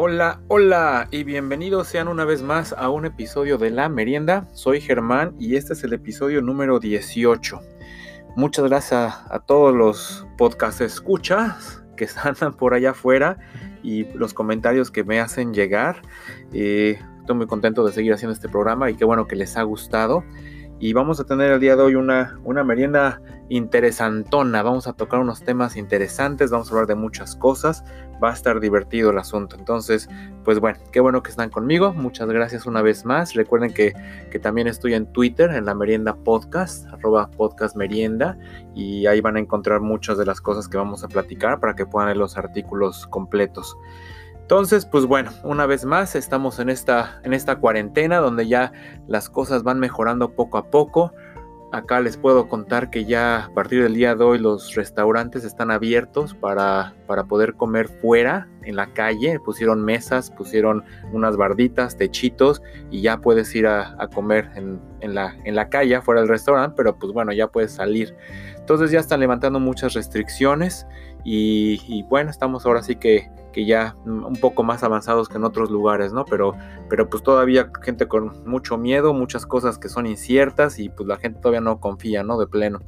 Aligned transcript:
Hola, 0.00 0.40
hola 0.46 1.08
y 1.10 1.24
bienvenidos 1.24 1.88
sean 1.88 2.06
una 2.06 2.24
vez 2.24 2.40
más 2.40 2.72
a 2.72 2.88
un 2.88 3.04
episodio 3.04 3.58
de 3.58 3.70
La 3.70 3.88
Merienda. 3.88 4.46
Soy 4.52 4.80
Germán 4.80 5.34
y 5.40 5.56
este 5.56 5.72
es 5.72 5.82
el 5.82 5.92
episodio 5.92 6.40
número 6.40 6.78
18. 6.78 7.60
Muchas 8.36 8.64
gracias 8.66 9.16
a, 9.28 9.40
todos 9.40 9.74
los 9.74 10.24
podcast 10.36 10.82
escuchas 10.82 11.82
que 11.96 12.04
están 12.04 12.36
por 12.56 12.74
allá 12.74 12.90
afuera 12.90 13.38
y 13.82 14.04
los 14.16 14.34
comentarios 14.34 14.92
que 14.92 15.02
me 15.02 15.18
hacen 15.18 15.52
llegar. 15.52 16.00
Eh, 16.52 17.00
estoy 17.18 17.34
muy 17.34 17.48
contento 17.48 17.84
de 17.84 17.92
seguir 17.92 18.12
haciendo 18.12 18.34
este 18.34 18.48
programa 18.48 18.92
y 18.92 18.94
qué 18.94 19.04
bueno 19.04 19.26
que 19.26 19.34
les 19.34 19.56
ha 19.56 19.64
gustado 19.64 20.22
y 20.80 20.92
vamos 20.92 21.18
a 21.18 21.24
tener 21.24 21.50
el 21.50 21.60
día 21.60 21.74
de 21.74 21.82
hoy 21.82 21.94
una, 21.96 22.38
una 22.44 22.62
merienda 22.62 23.20
interesantona. 23.48 24.62
Vamos 24.62 24.86
a 24.86 24.92
tocar 24.92 25.18
unos 25.20 25.42
temas 25.42 25.76
interesantes, 25.76 26.50
vamos 26.50 26.68
a 26.68 26.70
hablar 26.72 26.86
de 26.86 26.94
muchas 26.94 27.34
cosas. 27.34 27.84
Va 28.22 28.30
a 28.30 28.32
estar 28.32 28.60
divertido 28.60 29.10
el 29.10 29.18
asunto. 29.18 29.56
Entonces, 29.56 30.08
pues 30.44 30.60
bueno, 30.60 30.78
qué 30.92 31.00
bueno 31.00 31.22
que 31.22 31.30
están 31.30 31.50
conmigo. 31.50 31.92
Muchas 31.92 32.28
gracias 32.28 32.66
una 32.66 32.82
vez 32.82 33.04
más. 33.04 33.34
Recuerden 33.34 33.72
que, 33.72 33.92
que 34.30 34.38
también 34.38 34.66
estoy 34.66 34.94
en 34.94 35.12
Twitter, 35.12 35.50
en 35.50 35.64
la 35.64 35.74
merienda 35.74 36.16
podcast, 36.16 36.86
arroba 36.88 37.30
podcast 37.30 37.76
merienda. 37.76 38.36
Y 38.74 39.06
ahí 39.06 39.20
van 39.20 39.36
a 39.36 39.40
encontrar 39.40 39.80
muchas 39.80 40.18
de 40.18 40.26
las 40.26 40.40
cosas 40.40 40.68
que 40.68 40.76
vamos 40.76 41.04
a 41.04 41.08
platicar 41.08 41.60
para 41.60 41.74
que 41.74 41.86
puedan 41.86 42.08
leer 42.08 42.18
los 42.18 42.36
artículos 42.36 43.06
completos. 43.06 43.76
Entonces, 44.48 44.86
pues 44.86 45.04
bueno, 45.04 45.30
una 45.44 45.66
vez 45.66 45.84
más 45.84 46.14
estamos 46.16 46.58
en 46.58 46.70
esta, 46.70 47.20
en 47.22 47.34
esta 47.34 47.56
cuarentena 47.56 48.16
donde 48.16 48.48
ya 48.48 48.72
las 49.06 49.28
cosas 49.28 49.62
van 49.62 49.78
mejorando 49.78 50.30
poco 50.30 50.56
a 50.56 50.70
poco. 50.70 51.12
Acá 51.70 52.00
les 52.00 52.16
puedo 52.16 52.48
contar 52.48 52.88
que 52.88 53.04
ya 53.04 53.44
a 53.44 53.50
partir 53.50 53.82
del 53.82 53.92
día 53.92 54.14
de 54.14 54.24
hoy 54.24 54.38
los 54.38 54.74
restaurantes 54.74 55.44
están 55.44 55.70
abiertos 55.70 56.32
para, 56.32 56.94
para 57.06 57.24
poder 57.24 57.56
comer 57.56 57.88
fuera, 57.88 58.48
en 58.62 58.76
la 58.76 58.86
calle. 58.94 59.38
Pusieron 59.38 59.84
mesas, 59.84 60.30
pusieron 60.30 60.82
unas 61.12 61.36
barditas, 61.36 61.98
techitos 61.98 62.62
y 62.90 63.02
ya 63.02 63.18
puedes 63.18 63.54
ir 63.54 63.66
a, 63.66 63.98
comer 64.14 64.50
en, 64.54 65.14
la, 65.14 65.36
en 65.44 65.56
la 65.56 65.68
calle, 65.68 66.00
fuera 66.00 66.22
del 66.22 66.30
restaurante, 66.30 66.72
pero 66.74 66.98
pues 66.98 67.12
bueno, 67.12 67.34
ya 67.34 67.48
puedes 67.48 67.72
salir. 67.72 68.16
Entonces 68.56 68.90
ya 68.90 69.00
están 69.00 69.20
levantando 69.20 69.60
muchas 69.60 69.92
restricciones 69.92 70.86
y, 71.22 71.82
y 71.86 72.02
bueno, 72.04 72.30
estamos 72.30 72.64
ahora 72.64 72.82
sí 72.82 72.96
que 72.96 73.30
que 73.52 73.66
ya 73.66 73.96
un 74.04 74.36
poco 74.40 74.62
más 74.62 74.82
avanzados 74.82 75.28
que 75.28 75.36
en 75.36 75.44
otros 75.44 75.70
lugares, 75.70 76.12
¿no? 76.12 76.24
Pero, 76.24 76.54
pero 76.88 77.08
pues 77.08 77.22
todavía 77.22 77.70
gente 77.82 78.06
con 78.06 78.44
mucho 78.44 78.76
miedo, 78.76 79.14
muchas 79.14 79.46
cosas 79.46 79.78
que 79.78 79.88
son 79.88 80.06
inciertas 80.06 80.78
y 80.78 80.88
pues 80.88 81.06
la 81.08 81.16
gente 81.16 81.40
todavía 81.40 81.60
no 81.60 81.80
confía, 81.80 82.22
¿no? 82.22 82.38
De 82.38 82.46
pleno. 82.46 82.80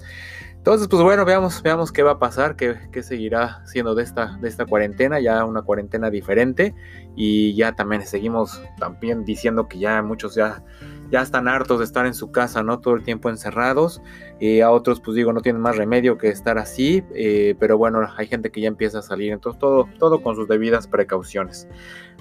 Entonces, 0.60 0.88
pues 0.88 1.02
bueno, 1.02 1.24
veamos, 1.24 1.62
veamos 1.62 1.90
qué 1.90 2.02
va 2.02 2.12
a 2.12 2.18
pasar, 2.18 2.54
qué, 2.54 2.76
qué, 2.92 3.02
seguirá 3.02 3.62
siendo 3.64 3.94
de 3.94 4.02
esta, 4.02 4.36
de 4.42 4.48
esta 4.48 4.66
cuarentena, 4.66 5.18
ya 5.18 5.42
una 5.46 5.62
cuarentena 5.62 6.10
diferente. 6.10 6.74
Y 7.16 7.54
ya 7.54 7.72
también 7.72 8.06
seguimos 8.06 8.62
también 8.78 9.24
diciendo 9.24 9.68
que 9.68 9.78
ya 9.78 10.02
muchos 10.02 10.34
ya, 10.34 10.62
ya 11.10 11.22
están 11.22 11.48
hartos 11.48 11.78
de 11.78 11.84
estar 11.84 12.06
en 12.06 12.14
su 12.14 12.30
casa, 12.30 12.62
¿no? 12.62 12.80
Todo 12.80 12.94
el 12.94 13.02
tiempo 13.02 13.28
encerrados. 13.28 14.02
y 14.38 14.60
a 14.60 14.70
otros, 14.70 15.00
pues 15.00 15.16
digo, 15.16 15.32
no 15.32 15.40
tienen 15.40 15.60
más 15.60 15.76
remedio 15.76 16.18
que 16.18 16.28
estar 16.28 16.58
así. 16.58 17.02
Eh, 17.14 17.54
pero 17.58 17.76
bueno, 17.78 18.00
hay 18.16 18.26
gente 18.26 18.50
que 18.50 18.60
ya 18.60 18.68
empieza 18.68 19.00
a 19.00 19.02
salir. 19.02 19.32
Entonces, 19.32 19.58
todo, 19.58 19.88
todo 19.98 20.22
con 20.22 20.36
sus 20.36 20.48
debidas 20.48 20.86
precauciones. 20.86 21.68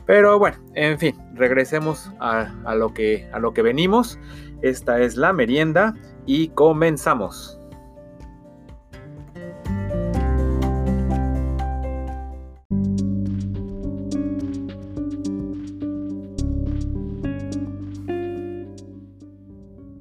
Pero 0.05 0.39
bueno, 0.39 0.57
en 0.73 0.97
fin, 0.97 1.15
regresemos 1.35 2.11
a, 2.19 2.51
lo, 2.75 2.93
que, 2.93 3.29
a 3.31 3.39
lo 3.39 3.53
que 3.53 3.61
venimos. 3.61 4.17
Esta 4.61 4.99
es 4.99 5.15
la 5.17 5.33
merienda 5.33 5.93
y 6.25 6.49
comenzamos. 6.49 7.58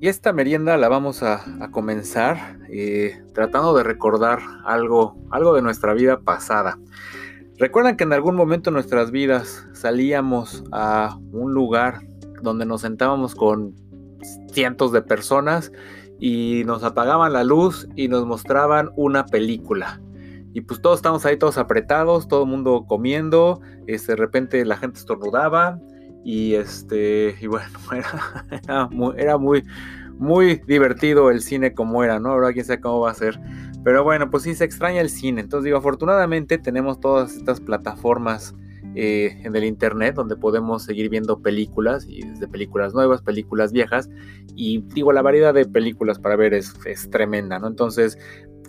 Esta 0.09 0.33
merienda 0.33 0.79
la 0.79 0.89
vamos 0.89 1.23
a, 1.23 1.45
comenzar 1.71 2.57
eh, 2.71 3.23
tratando 3.35 3.77
de 3.77 3.83
recordar 3.83 4.39
algo, 4.65 5.19
algo 5.31 5.53
de 5.53 5.61
nuestra 5.61 5.93
vida 5.93 6.21
pasada. 6.21 6.79
Recuerdan 7.59 7.99
que 7.99 8.05
en 8.05 8.15
algún 8.15 8.35
momento 8.35 8.71
de 8.71 8.73
nuestras 8.73 9.11
vidas 9.11 9.67
salíamos 9.75 10.65
a 10.73 11.19
un 11.33 11.53
lugar 11.53 12.01
donde 12.41 12.65
nos 12.65 12.81
sentábamos 12.81 13.35
con 13.35 13.75
cientos 14.51 14.93
de 14.93 15.03
personas 15.03 15.73
y 16.19 16.63
nos 16.65 16.85
apagaban 16.85 17.35
la 17.35 17.45
luz 17.45 17.87
y 17.95 18.09
nos 18.09 18.25
mostraban 18.25 18.89
una 18.97 19.27
película. 19.27 20.01
Y 20.55 20.63
pues 20.63 20.81
todos 20.81 21.01
estamos 21.01 21.27
ahí 21.27 21.37
todos 21.37 21.59
apretados, 21.59 22.29
todo 22.29 22.45
el 22.45 22.49
mundo 22.49 22.87
comiendo, 22.89 23.61
este, 23.87 24.13
de 24.13 24.17
repente 24.17 24.65
la 24.65 24.79
gente 24.79 25.01
estornudaba, 25.01 25.79
y 26.25 26.55
este, 26.55 27.37
y 27.41 27.47
bueno, 27.47 27.79
era, 28.51 28.87
muy, 28.89 29.15
muy, 29.39 29.65
divertido 30.67 31.31
el 31.31 31.41
cine 31.41 31.75
como 31.75 32.05
era, 32.05 32.19
¿no? 32.19 32.31
Ahora 32.31 32.53
quién 32.53 32.65
sabe 32.65 32.81
cómo 32.81 33.01
va 33.01 33.11
a 33.11 33.15
ser. 33.15 33.41
Pero 33.85 34.05
bueno, 34.05 34.31
pues 34.31 34.43
sí 34.43 34.55
se 34.55 34.65
extraña 34.65 35.01
el 35.01 35.11
cine. 35.11 35.41
Entonces 35.41 35.65
digo, 35.65 35.79
afortunadamente 35.79 36.59
tenemos 36.59 37.01
todas 37.01 37.37
estas 37.37 37.61
plataformas 37.61 38.55
eh, 38.95 39.41
en 39.45 39.55
el 39.55 39.65
internet 39.65 40.15
donde 40.15 40.37
podemos 40.37 40.83
seguir 40.83 41.09
viendo 41.09 41.41
películas, 41.41 42.05
y 42.09 42.23
desde 42.23 42.49
películas 42.49 42.95
nuevas, 42.95 43.23
películas 43.23 43.73
viejas. 43.73 44.11
Y 44.57 44.83
digo, 44.95 45.13
la 45.13 45.23
variedad 45.23 45.55
de 45.55 45.67
películas 45.67 46.19
para 46.19 46.37
ver 46.37 46.55
es, 46.55 46.75
tremenda, 47.11 47.59
¿no? 47.59 47.69
Entonces, 47.69 48.19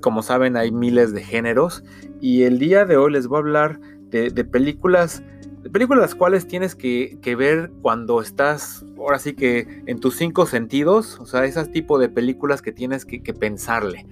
como 0.01 0.21
saben, 0.21 0.55
hay 0.55 0.71
miles 0.71 1.13
de 1.13 1.23
géneros. 1.23 1.83
Y 2.21 2.43
el 2.43 2.59
día 2.59 2.85
de 2.85 2.97
hoy 2.97 3.11
les 3.11 3.27
voy 3.27 3.37
a 3.37 3.39
hablar 3.39 3.79
de 4.11 4.43
películas 4.43 5.23
películas 5.71 6.01
las 6.01 6.15
cuales 6.15 6.47
tienes 6.47 6.75
que, 6.75 7.17
ver 7.37 7.71
cuando 7.81 8.21
estás, 8.21 8.85
ahora 8.97 9.19
sí 9.19 9.33
que 9.33 9.83
en 9.85 9.99
tus 9.99 10.15
cinco 10.15 10.45
sentidos, 10.45 11.19
o 11.19 11.25
sea, 11.25 11.45
esas 11.45 11.71
tipo 11.71 11.99
de 11.99 12.09
películas 12.09 12.61
que 12.61 12.71
tienes 12.71 13.05
que, 13.05 13.21
que, 13.21 13.33
pensarle. 13.33 14.05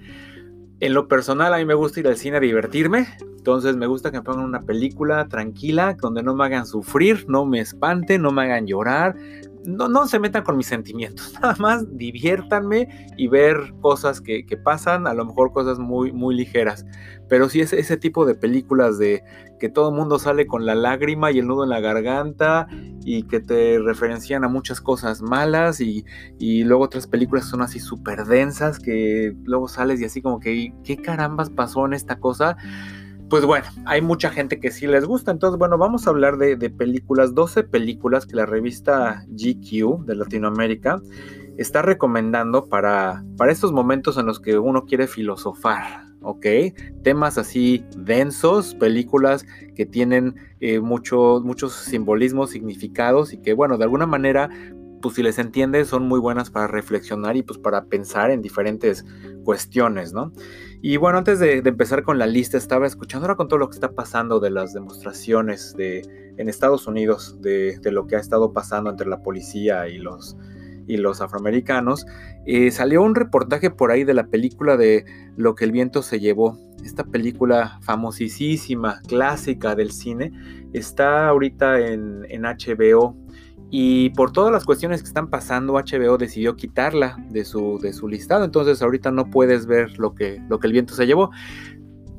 En 0.80 0.94
lo 0.94 1.08
personal, 1.08 1.52
a 1.54 1.58
mí 1.58 1.64
me 1.64 1.74
gusta 1.74 2.00
ir 2.00 2.08
al 2.08 2.16
cine 2.16 2.36
a 2.36 2.40
divertirme, 2.40 3.08
entonces 3.36 3.76
me 3.76 3.86
gusta 3.86 4.10
que 4.10 4.18
me 4.18 4.22
pongan 4.22 4.44
una 4.44 4.62
película 4.62 5.26
tranquila, 5.26 5.96
donde 6.00 6.22
no 6.22 6.34
me 6.34 6.44
hagan 6.44 6.66
sufrir, 6.66 7.24
no 7.28 7.46
me 7.46 7.60
espanten, 7.60 8.22
no 8.22 8.30
me 8.30 8.42
hagan 8.42 8.66
llorar, 8.66 9.16
no, 9.68 9.88
no 9.88 10.06
se 10.06 10.18
metan 10.18 10.44
con 10.44 10.56
mis 10.56 10.66
sentimientos, 10.66 11.34
nada 11.42 11.54
más 11.58 11.96
diviértanme 11.96 13.12
y 13.16 13.28
ver 13.28 13.74
cosas 13.80 14.20
que, 14.20 14.44
pasan, 14.64 15.06
a 15.06 15.14
lo 15.14 15.24
mejor 15.24 15.52
cosas 15.52 15.78
muy, 15.78 16.12
muy 16.12 16.34
ligeras. 16.34 16.86
Pero 17.28 17.48
si 17.48 17.60
es 17.60 17.72
ese 17.72 17.96
tipo 17.96 18.24
de 18.24 18.34
películas 18.34 18.98
de 18.98 19.22
que 19.60 19.68
todo 19.68 19.90
el 19.90 19.94
mundo 19.94 20.18
sale 20.18 20.46
con 20.46 20.64
la 20.64 20.74
lágrima 20.74 21.30
y 21.30 21.38
el 21.38 21.46
nudo 21.46 21.64
en 21.64 21.70
la 21.70 21.80
garganta 21.80 22.68
y 23.04 23.24
que 23.24 23.40
te 23.40 23.78
referencian 23.78 24.44
a 24.44 24.48
muchas 24.48 24.80
cosas 24.80 25.20
malas 25.20 25.80
y, 25.80 26.04
y 26.38 26.64
luego 26.64 26.84
otras 26.84 27.06
películas 27.06 27.46
son 27.46 27.62
así 27.62 27.80
súper 27.80 28.24
densas 28.24 28.78
que 28.78 29.34
luego 29.44 29.68
sales 29.68 30.00
y 30.00 30.04
así 30.04 30.22
como 30.22 30.40
que, 30.40 30.72
¿qué 30.84 30.96
carambas 30.96 31.50
pasó 31.50 31.84
en 31.86 31.92
esta 31.92 32.18
cosa? 32.18 32.56
Pues 33.28 33.44
bueno, 33.44 33.66
hay 33.84 34.00
mucha 34.00 34.30
gente 34.30 34.58
que 34.58 34.70
sí 34.70 34.86
les 34.86 35.04
gusta. 35.04 35.30
Entonces, 35.30 35.58
bueno, 35.58 35.76
vamos 35.78 36.06
a 36.06 36.10
hablar 36.10 36.38
de, 36.38 36.56
películas, 36.70 37.34
12 37.34 37.64
películas 37.64 38.26
que 38.26 38.36
la 38.36 38.46
revista 38.46 39.24
GQ 39.28 40.06
de 40.06 40.14
Latinoamérica 40.14 41.00
está 41.56 41.82
recomendando 41.82 42.68
para, 42.68 43.24
para 43.36 43.52
estos 43.52 43.72
momentos 43.72 44.16
en 44.16 44.26
los 44.26 44.40
que 44.40 44.58
uno 44.58 44.84
quiere 44.84 45.08
filosofar, 45.08 46.04
¿ok? 46.22 46.46
Temas 47.02 47.36
así 47.36 47.84
densos, 47.96 48.74
películas 48.76 49.44
que 49.74 49.84
tienen 49.84 50.36
eh, 50.60 50.80
muchos 50.80 51.74
simbolismos, 51.74 52.50
significados 52.50 53.32
y 53.32 53.38
que, 53.38 53.52
bueno, 53.54 53.76
de 53.76 53.84
alguna 53.84 54.06
manera 54.06 54.48
pues 55.00 55.14
si 55.14 55.22
les 55.22 55.38
entiende, 55.38 55.84
son 55.84 56.06
muy 56.06 56.20
buenas 56.20 56.50
para 56.50 56.66
reflexionar 56.66 57.36
y 57.36 57.42
pues 57.42 57.58
para 57.58 57.84
pensar 57.84 58.30
en 58.30 58.42
diferentes 58.42 59.04
cuestiones, 59.44 60.12
¿no? 60.12 60.32
Y 60.80 60.96
bueno, 60.96 61.18
antes 61.18 61.40
de, 61.40 61.58
empezar 61.58 62.04
con 62.04 62.18
la 62.18 62.26
lista, 62.26 62.56
estaba 62.56 62.86
escuchando 62.86 63.26
ahora 63.26 63.36
con 63.36 63.48
todo 63.48 63.58
lo 63.58 63.68
que 63.68 63.74
está 63.74 63.92
pasando 63.92 64.38
de 64.38 64.50
las 64.50 64.72
demostraciones 64.72 65.74
de, 65.76 66.02
en 66.36 66.48
Estados 66.48 66.86
Unidos, 66.86 67.36
de, 67.40 67.80
lo 67.84 68.06
que 68.06 68.16
ha 68.16 68.20
estado 68.20 68.52
pasando 68.52 68.90
entre 68.90 69.08
la 69.08 69.20
policía 69.20 69.88
y 69.88 69.98
los, 69.98 70.36
y 70.86 70.96
los 70.96 71.20
afroamericanos. 71.20 72.06
Eh, 72.46 72.70
salió 72.70 73.02
un 73.02 73.16
reportaje 73.16 73.70
por 73.70 73.90
ahí 73.90 74.04
de 74.04 74.14
la 74.14 74.28
película 74.28 74.76
de 74.76 75.04
Lo 75.36 75.54
que 75.54 75.64
el 75.64 75.72
viento 75.72 76.02
se 76.02 76.20
llevó. 76.20 76.56
Esta 76.84 77.04
película 77.04 77.80
famosísima, 77.82 79.00
clásica 79.08 79.74
del 79.74 79.90
cine, 79.90 80.32
está 80.72 81.26
ahorita 81.28 81.80
en, 81.80 82.24
en 82.28 82.42
HBO 82.42 83.16
y 83.70 84.10
por 84.10 84.32
todas 84.32 84.50
las 84.50 84.64
cuestiones 84.64 85.02
que 85.02 85.08
están 85.08 85.28
pasando, 85.28 85.74
HBO 85.74 86.16
decidió 86.16 86.56
quitarla 86.56 87.16
de 87.28 87.44
su, 87.44 87.78
de 87.80 87.92
su 87.92 88.08
listado. 88.08 88.44
Entonces 88.44 88.80
ahorita 88.80 89.10
no 89.10 89.30
puedes 89.30 89.66
ver 89.66 89.98
lo 89.98 90.14
que, 90.14 90.40
lo 90.48 90.58
que 90.58 90.66
el 90.68 90.72
viento 90.72 90.94
se 90.94 91.06
llevó. 91.06 91.30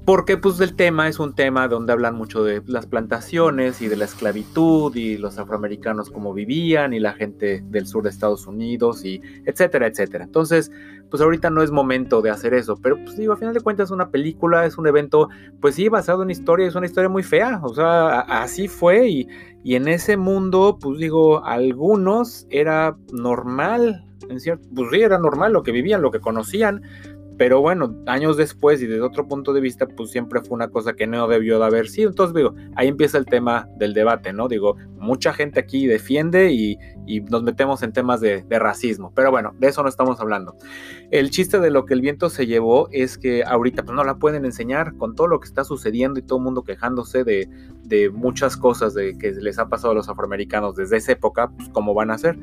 Porque 0.10 0.38
pues 0.38 0.60
el 0.60 0.76
tema 0.76 1.08
es 1.08 1.20
un 1.20 1.36
tema 1.36 1.68
donde 1.68 1.94
hablan 1.94 2.16
mucho 2.16 2.44
de 2.44 2.64
las 2.66 2.88
plantaciones 2.88 3.80
y 3.80 3.88
de 3.88 3.96
la 3.96 4.06
esclavitud 4.06 4.96
y 4.96 5.20
los 5.20 5.38
afroamericanos 5.38 6.10
cómo 6.10 6.34
vivían 6.34 6.94
y 6.94 7.00
la 7.00 7.14
gente 7.14 7.64
del 7.70 7.86
sur 7.86 8.02
de 8.02 8.10
Estados 8.10 8.48
Unidos 8.48 9.06
y 9.06 9.22
etcétera, 9.46 9.86
etcétera. 9.86 10.24
Entonces, 10.24 10.72
pues 11.12 11.22
ahorita 11.22 11.52
no 11.52 11.62
es 11.62 11.70
momento 11.70 12.24
de 12.24 12.32
hacer 12.32 12.56
eso, 12.56 12.76
pero 12.82 12.96
pues 12.96 13.18
digo, 13.18 13.34
a 13.34 13.38
final 13.38 13.54
de 13.54 13.62
cuentas 13.62 13.90
es 13.90 13.92
una 13.92 14.10
película, 14.10 14.66
es 14.66 14.80
un 14.80 14.88
evento, 14.88 15.30
pues 15.62 15.76
sí, 15.76 15.90
basado 15.90 16.24
en 16.24 16.32
historia, 16.32 16.66
es 16.66 16.74
una 16.74 16.88
historia 16.88 17.10
muy 17.10 17.22
fea, 17.22 17.62
o 17.62 17.76
sea, 17.76 18.22
así 18.22 18.68
fue 18.68 19.10
y, 19.10 19.28
y 19.64 19.76
en 19.76 19.88
ese 19.88 20.18
mundo, 20.18 20.80
pues 20.82 20.98
digo, 20.98 21.46
algunos 21.46 22.48
era 22.50 22.98
normal, 23.14 24.08
en 24.28 24.40
cierto, 24.40 24.68
pues 24.74 24.90
sí, 24.92 25.02
era 25.02 25.20
normal 25.20 25.54
lo 25.54 25.62
que 25.62 25.72
vivían, 25.72 26.02
lo 26.02 26.10
que 26.10 26.20
conocían, 26.20 26.82
pero 27.40 27.62
bueno, 27.62 27.96
años 28.06 28.36
después 28.36 28.82
y 28.82 28.86
desde 28.86 29.02
otro 29.02 29.26
punto 29.26 29.54
de 29.54 29.62
vista, 29.62 29.88
pues 29.88 30.12
siempre 30.12 30.42
fue 30.42 30.56
una 30.56 30.68
cosa 30.68 30.92
que 30.92 31.08
no 31.08 31.26
debió 31.26 31.58
de 31.58 31.66
haber 31.68 31.88
sido. 31.88 32.10
Entonces 32.10 32.36
digo, 32.36 32.54
ahí 32.76 32.90
empieza 32.90 33.18
el 33.18 33.26
tema 33.26 33.66
del 33.78 33.94
debate, 33.94 34.34
¿no? 34.34 34.50
Digo, 34.50 34.76
mucha 34.98 35.32
gente 35.32 35.58
aquí 35.58 35.88
defiende 35.88 36.52
y, 36.52 36.78
nos 37.32 37.42
metemos 37.44 37.82
en 37.82 37.94
temas 37.94 38.20
de, 38.20 38.44
racismo. 38.50 39.14
Pero 39.16 39.32
bueno, 39.32 39.56
de 39.58 39.70
eso 39.70 39.82
no 39.82 39.88
estamos 39.88 40.20
hablando. 40.20 40.58
El 41.12 41.30
chiste 41.30 41.62
de 41.62 41.72
lo 41.72 41.86
que 41.86 41.94
el 41.94 42.02
viento 42.02 42.30
se 42.30 42.46
llevó 42.46 42.90
es 42.92 43.18
que 43.18 43.46
ahorita 43.46 43.84
pues, 43.84 43.96
no 43.96 44.04
la 44.04 44.16
pueden 44.16 44.44
enseñar 44.44 44.98
con 44.98 45.16
todo 45.16 45.28
lo 45.28 45.40
que 45.40 45.48
está 45.48 45.64
sucediendo 45.64 46.20
y 46.20 46.24
todo 46.24 46.40
el 46.40 46.44
mundo 46.44 46.66
quejándose 46.66 47.24
de, 47.24 47.50
de 47.86 48.10
muchas 48.10 48.58
cosas 48.58 48.94
de 48.94 49.18
que 49.18 49.32
les 49.32 49.60
ha 49.60 49.70
pasado 49.70 49.92
a 49.92 49.96
los 49.96 50.10
afroamericanos 50.10 50.76
desde 50.76 50.98
esa 50.98 51.14
época, 51.14 51.50
pues 51.56 51.70
cómo 51.70 51.94
van 51.94 52.12
a 52.12 52.18
ser. 52.18 52.38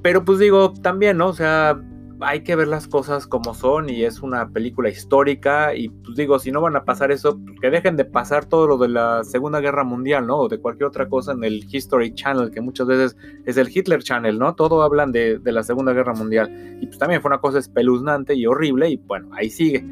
Pero 0.00 0.24
pues 0.24 0.38
digo, 0.38 0.72
también, 0.72 1.18
¿no? 1.18 1.28
O 1.28 1.34
sea, 1.34 1.78
hay 2.24 2.42
que 2.42 2.56
ver 2.56 2.68
las 2.68 2.88
cosas 2.88 3.26
como 3.26 3.54
son 3.54 3.88
y 3.88 4.04
es 4.04 4.20
una 4.20 4.48
película 4.48 4.88
histórica 4.88 5.74
y 5.74 5.88
pues 5.88 6.16
digo, 6.16 6.38
si 6.38 6.50
no 6.50 6.60
van 6.60 6.76
a 6.76 6.84
pasar 6.84 7.12
eso, 7.12 7.38
pues, 7.38 7.60
que 7.60 7.70
dejen 7.70 7.96
de 7.96 8.04
pasar 8.04 8.46
todo 8.46 8.66
lo 8.66 8.78
de 8.78 8.88
la 8.88 9.24
Segunda 9.24 9.60
Guerra 9.60 9.84
Mundial, 9.84 10.26
¿no? 10.26 10.38
O 10.38 10.48
de 10.48 10.58
cualquier 10.58 10.86
otra 10.86 11.08
cosa 11.08 11.32
en 11.32 11.44
el 11.44 11.64
History 11.70 12.14
Channel, 12.14 12.50
que 12.50 12.60
muchas 12.60 12.86
veces 12.86 13.16
es 13.44 13.56
el 13.56 13.68
Hitler 13.74 14.02
Channel, 14.02 14.38
¿no? 14.38 14.54
Todo 14.54 14.82
hablan 14.82 15.12
de, 15.12 15.38
de 15.38 15.52
la 15.52 15.62
Segunda 15.62 15.92
Guerra 15.92 16.14
Mundial 16.14 16.78
y 16.80 16.86
pues 16.86 16.98
también 16.98 17.20
fue 17.20 17.28
una 17.28 17.40
cosa 17.40 17.58
espeluznante 17.58 18.34
y 18.34 18.46
horrible 18.46 18.90
y 18.90 18.96
bueno, 18.96 19.30
ahí 19.32 19.50
sigue. 19.50 19.84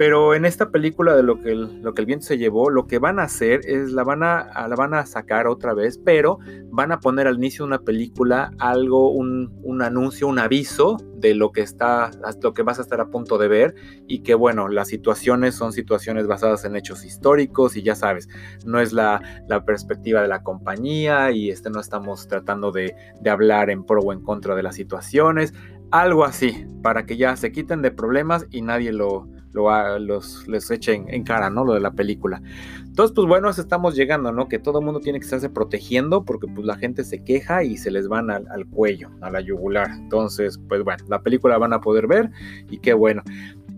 Pero 0.00 0.34
en 0.34 0.46
esta 0.46 0.70
película 0.70 1.14
de 1.14 1.22
lo 1.22 1.42
que, 1.42 1.52
el, 1.52 1.82
lo 1.82 1.92
que 1.92 2.00
el 2.00 2.06
viento 2.06 2.24
se 2.24 2.38
llevó, 2.38 2.70
lo 2.70 2.86
que 2.86 2.98
van 2.98 3.18
a 3.18 3.24
hacer 3.24 3.60
es 3.66 3.92
la 3.92 4.02
van 4.02 4.22
a, 4.22 4.66
la 4.66 4.74
van 4.74 4.94
a 4.94 5.04
sacar 5.04 5.46
otra 5.46 5.74
vez, 5.74 6.00
pero 6.02 6.38
van 6.70 6.90
a 6.90 7.00
poner 7.00 7.26
al 7.26 7.36
inicio 7.36 7.66
de 7.66 7.74
una 7.74 7.82
película 7.82 8.50
algo, 8.58 9.10
un, 9.10 9.60
un, 9.62 9.82
anuncio, 9.82 10.26
un 10.26 10.38
aviso 10.38 10.96
de 11.16 11.34
lo 11.34 11.52
que 11.52 11.60
está, 11.60 12.12
lo 12.42 12.54
que 12.54 12.62
vas 12.62 12.78
a 12.78 12.82
estar 12.82 12.98
a 13.02 13.10
punto 13.10 13.36
de 13.36 13.48
ver 13.48 13.74
y 14.08 14.20
que 14.20 14.34
bueno, 14.34 14.68
las 14.68 14.88
situaciones 14.88 15.54
son 15.54 15.74
situaciones 15.74 16.26
basadas 16.26 16.64
en 16.64 16.76
hechos 16.76 17.04
históricos 17.04 17.76
y 17.76 17.82
ya 17.82 17.94
sabes, 17.94 18.26
no 18.64 18.80
es 18.80 18.94
la, 18.94 19.20
la 19.48 19.66
perspectiva 19.66 20.22
de 20.22 20.28
la 20.28 20.42
compañía 20.42 21.30
y 21.30 21.50
este 21.50 21.68
no 21.68 21.78
estamos 21.78 22.26
tratando 22.26 22.72
de, 22.72 22.94
de 23.20 23.28
hablar 23.28 23.68
en 23.68 23.84
pro 23.84 24.00
o 24.00 24.14
en 24.14 24.22
contra 24.22 24.54
de 24.54 24.62
las 24.62 24.76
situaciones, 24.76 25.52
algo 25.90 26.24
así, 26.24 26.64
para 26.82 27.04
que 27.04 27.18
ya 27.18 27.36
se 27.36 27.52
quiten 27.52 27.82
de 27.82 27.90
problemas 27.90 28.46
y 28.50 28.62
nadie 28.62 28.92
lo 28.92 29.28
lo, 29.52 29.98
los, 29.98 30.46
les 30.48 30.70
echen 30.70 31.06
en 31.08 31.24
cara, 31.24 31.50
¿no? 31.50 31.64
Lo 31.64 31.74
de 31.74 31.80
la 31.80 31.92
película. 31.92 32.42
Entonces, 32.86 33.14
pues 33.14 33.26
bueno, 33.26 33.48
estamos 33.50 33.94
llegando, 33.94 34.32
¿no? 34.32 34.48
Que 34.48 34.58
todo 34.58 34.80
el 34.80 34.84
mundo 34.84 35.00
tiene 35.00 35.20
que 35.20 35.24
estarse 35.24 35.48
protegiendo 35.48 36.24
porque 36.24 36.46
pues 36.48 36.66
la 36.66 36.76
gente 36.76 37.04
se 37.04 37.22
queja 37.22 37.62
y 37.62 37.76
se 37.76 37.90
les 37.90 38.08
van 38.08 38.30
al, 38.30 38.66
cuello, 38.70 39.10
a 39.20 39.30
la 39.30 39.40
yugular. 39.40 39.90
Entonces, 39.90 40.60
pues 40.68 40.82
bueno, 40.82 41.04
la 41.08 41.22
película 41.22 41.56
van 41.58 41.72
a 41.72 41.80
poder 41.80 42.06
ver 42.06 42.30
y 42.68 42.78
qué 42.78 42.92
bueno. 42.92 43.22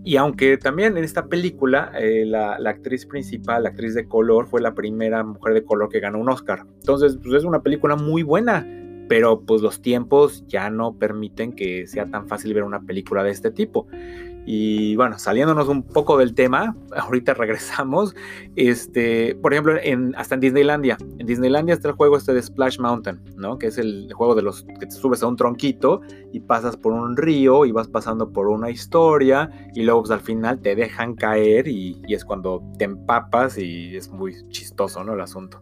Y 0.03 0.17
aunque 0.17 0.57
también 0.57 0.97
en 0.97 1.03
esta 1.03 1.27
película 1.27 1.91
eh, 1.97 2.25
la, 2.25 2.59
la, 2.59 2.71
actriz 2.71 3.05
principal, 3.05 3.63
la 3.63 3.69
actriz 3.69 3.93
de 3.93 4.05
color, 4.07 4.47
fue 4.47 4.59
la 4.59 4.73
primera 4.73 5.23
mujer 5.23 5.53
de 5.53 5.63
color 5.63 5.89
que 5.89 5.99
ganó 5.99 6.19
un 6.19 6.29
Oscar. 6.29 6.65
Entonces, 6.79 7.17
pues 7.23 7.35
es 7.35 7.43
una 7.45 7.61
película 7.61 7.95
muy 7.95 8.23
buena, 8.23 8.67
pero 9.07 9.41
pues 9.41 9.61
los 9.61 9.81
tiempos 9.81 10.43
ya 10.47 10.69
no 10.69 10.97
permiten 10.97 11.53
que 11.53 11.87
sea 11.87 12.07
tan 12.07 12.27
fácil 12.27 12.53
ver 12.53 12.63
una 12.63 12.81
película 12.81 13.23
de 13.23 13.31
este 13.31 13.51
tipo. 13.51 13.87
Y 14.45 14.95
bueno, 14.95 15.17
saliéndonos 15.17 15.69
un 15.69 15.83
poco 15.83 16.17
del 16.17 16.33
tema, 16.33 16.75
ahorita 16.95 17.33
regresamos. 17.33 18.15
Este, 18.55 19.35
por 19.35 19.53
ejemplo, 19.53 19.75
hasta 20.17 20.35
en 20.35 20.41
Disneylandia. 20.41 20.97
En 21.17 21.25
Disneylandia 21.25 21.73
está 21.73 21.89
el 21.89 21.95
juego 21.95 22.17
este 22.17 22.33
de 22.33 22.41
Splash 22.41 22.79
Mountain, 22.79 23.21
¿no? 23.37 23.57
Que 23.57 23.67
es 23.67 23.77
el 23.77 24.11
juego 24.13 24.35
de 24.35 24.41
los 24.41 24.63
que 24.63 24.85
te 24.85 24.91
subes 24.91 25.23
a 25.23 25.27
un 25.27 25.35
tronquito 25.35 26.01
y 26.31 26.39
pasas 26.41 26.75
por 26.77 26.93
un 26.93 27.15
río 27.15 27.65
y 27.65 27.71
vas 27.71 27.87
pasando 27.87 28.31
por 28.31 28.47
una 28.47 28.69
historia 28.69 29.49
y 29.73 29.83
luego 29.83 30.01
pues, 30.01 30.11
al 30.11 30.21
final 30.21 30.59
te 30.59 30.75
dejan 30.75 31.15
caer 31.15 31.67
y, 31.67 32.01
y, 32.07 32.13
es 32.13 32.25
cuando 32.25 32.63
te 32.77 32.85
empapas 32.85 33.57
y 33.57 33.95
es 33.95 34.09
muy 34.09 34.35
chistoso, 34.49 35.03
¿no? 35.03 35.13
El 35.13 35.21
asunto. 35.21 35.61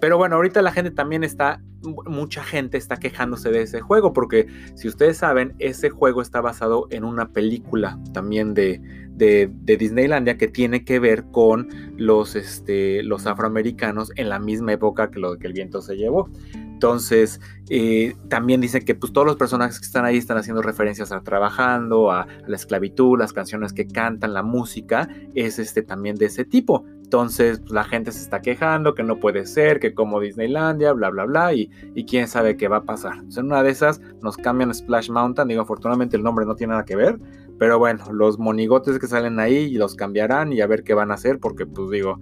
Pero 0.00 0.18
bueno, 0.18 0.36
ahorita 0.36 0.62
la 0.62 0.72
gente 0.72 0.90
también 0.90 1.24
está 1.24 1.60
mucha 1.82 2.42
gente 2.42 2.76
está 2.76 2.96
quejándose 2.96 3.50
de 3.50 3.62
ese 3.62 3.80
juego, 3.80 4.12
porque 4.12 4.46
si 4.74 4.88
ustedes 4.88 5.18
saben, 5.18 5.54
ese 5.58 5.90
juego 5.90 6.22
está 6.22 6.40
basado 6.40 6.86
en 6.90 7.04
una 7.04 7.32
película 7.32 7.98
también 8.12 8.54
de, 8.54 8.80
Disneylandia 9.18 10.38
que 10.38 10.46
tiene 10.46 10.84
que 10.84 11.00
ver 11.00 11.24
con 11.32 11.68
los, 11.96 12.36
este, 12.36 13.02
los 13.02 13.26
afroamericanos 13.26 14.12
en 14.14 14.28
la 14.28 14.38
misma 14.38 14.74
época 14.74 15.10
que 15.10 15.18
lo 15.18 15.36
que 15.38 15.48
el 15.48 15.54
viento 15.54 15.82
se 15.82 15.96
llevó. 15.96 16.30
Entonces, 16.54 17.40
eh, 17.68 18.14
también 18.28 18.60
dicen 18.60 18.84
que 18.84 18.94
pues, 18.94 19.12
todos 19.12 19.26
los 19.26 19.34
personajes 19.34 19.80
que 19.80 19.86
están 19.86 20.04
ahí 20.04 20.16
están 20.16 20.38
haciendo 20.38 20.62
referencias 20.62 21.10
a 21.10 21.20
trabajando, 21.22 22.12
a, 22.12 22.22
a, 22.22 22.26
la 22.46 22.54
esclavitud, 22.54 23.18
las 23.18 23.32
canciones 23.32 23.72
que 23.72 23.88
cantan, 23.88 24.32
la 24.32 24.44
música, 24.44 25.08
es 25.34 25.58
este, 25.58 25.82
también 25.82 26.14
de 26.14 26.26
ese 26.26 26.44
tipo. 26.44 26.84
Entonces 27.08 27.60
pues, 27.60 27.72
la 27.72 27.84
gente 27.84 28.12
se 28.12 28.20
está 28.20 28.42
quejando 28.42 28.94
que 28.94 29.02
no 29.02 29.18
puede 29.18 29.46
ser, 29.46 29.80
que 29.80 29.94
como 29.94 30.20
Disneylandia, 30.20 30.92
bla, 30.92 31.08
bla, 31.08 31.24
bla, 31.24 31.54
y, 31.54 31.70
quién 32.06 32.28
sabe 32.28 32.58
qué 32.58 32.68
va 32.68 32.76
a 32.76 32.82
pasar. 32.82 33.22
en 33.34 33.46
una 33.46 33.62
de 33.62 33.70
esas 33.70 34.02
nos 34.20 34.36
cambian 34.36 34.74
Splash 34.74 35.08
Mountain, 35.08 35.48
digo, 35.48 35.62
afortunadamente 35.62 36.18
el 36.18 36.22
nombre 36.22 36.44
no 36.44 36.54
tiene 36.54 36.72
nada 36.72 36.84
que 36.84 36.96
ver, 36.96 37.18
pero 37.58 37.78
bueno, 37.78 38.04
los 38.12 38.38
monigotes 38.38 38.98
que 38.98 39.06
salen 39.06 39.40
ahí 39.40 39.70
los 39.70 39.94
cambiarán 39.94 40.52
y 40.52 40.60
a 40.60 40.66
ver 40.66 40.82
qué 40.84 40.92
van 40.92 41.10
a 41.10 41.14
hacer, 41.14 41.38
porque 41.40 41.64
pues 41.64 41.88
digo, 41.88 42.20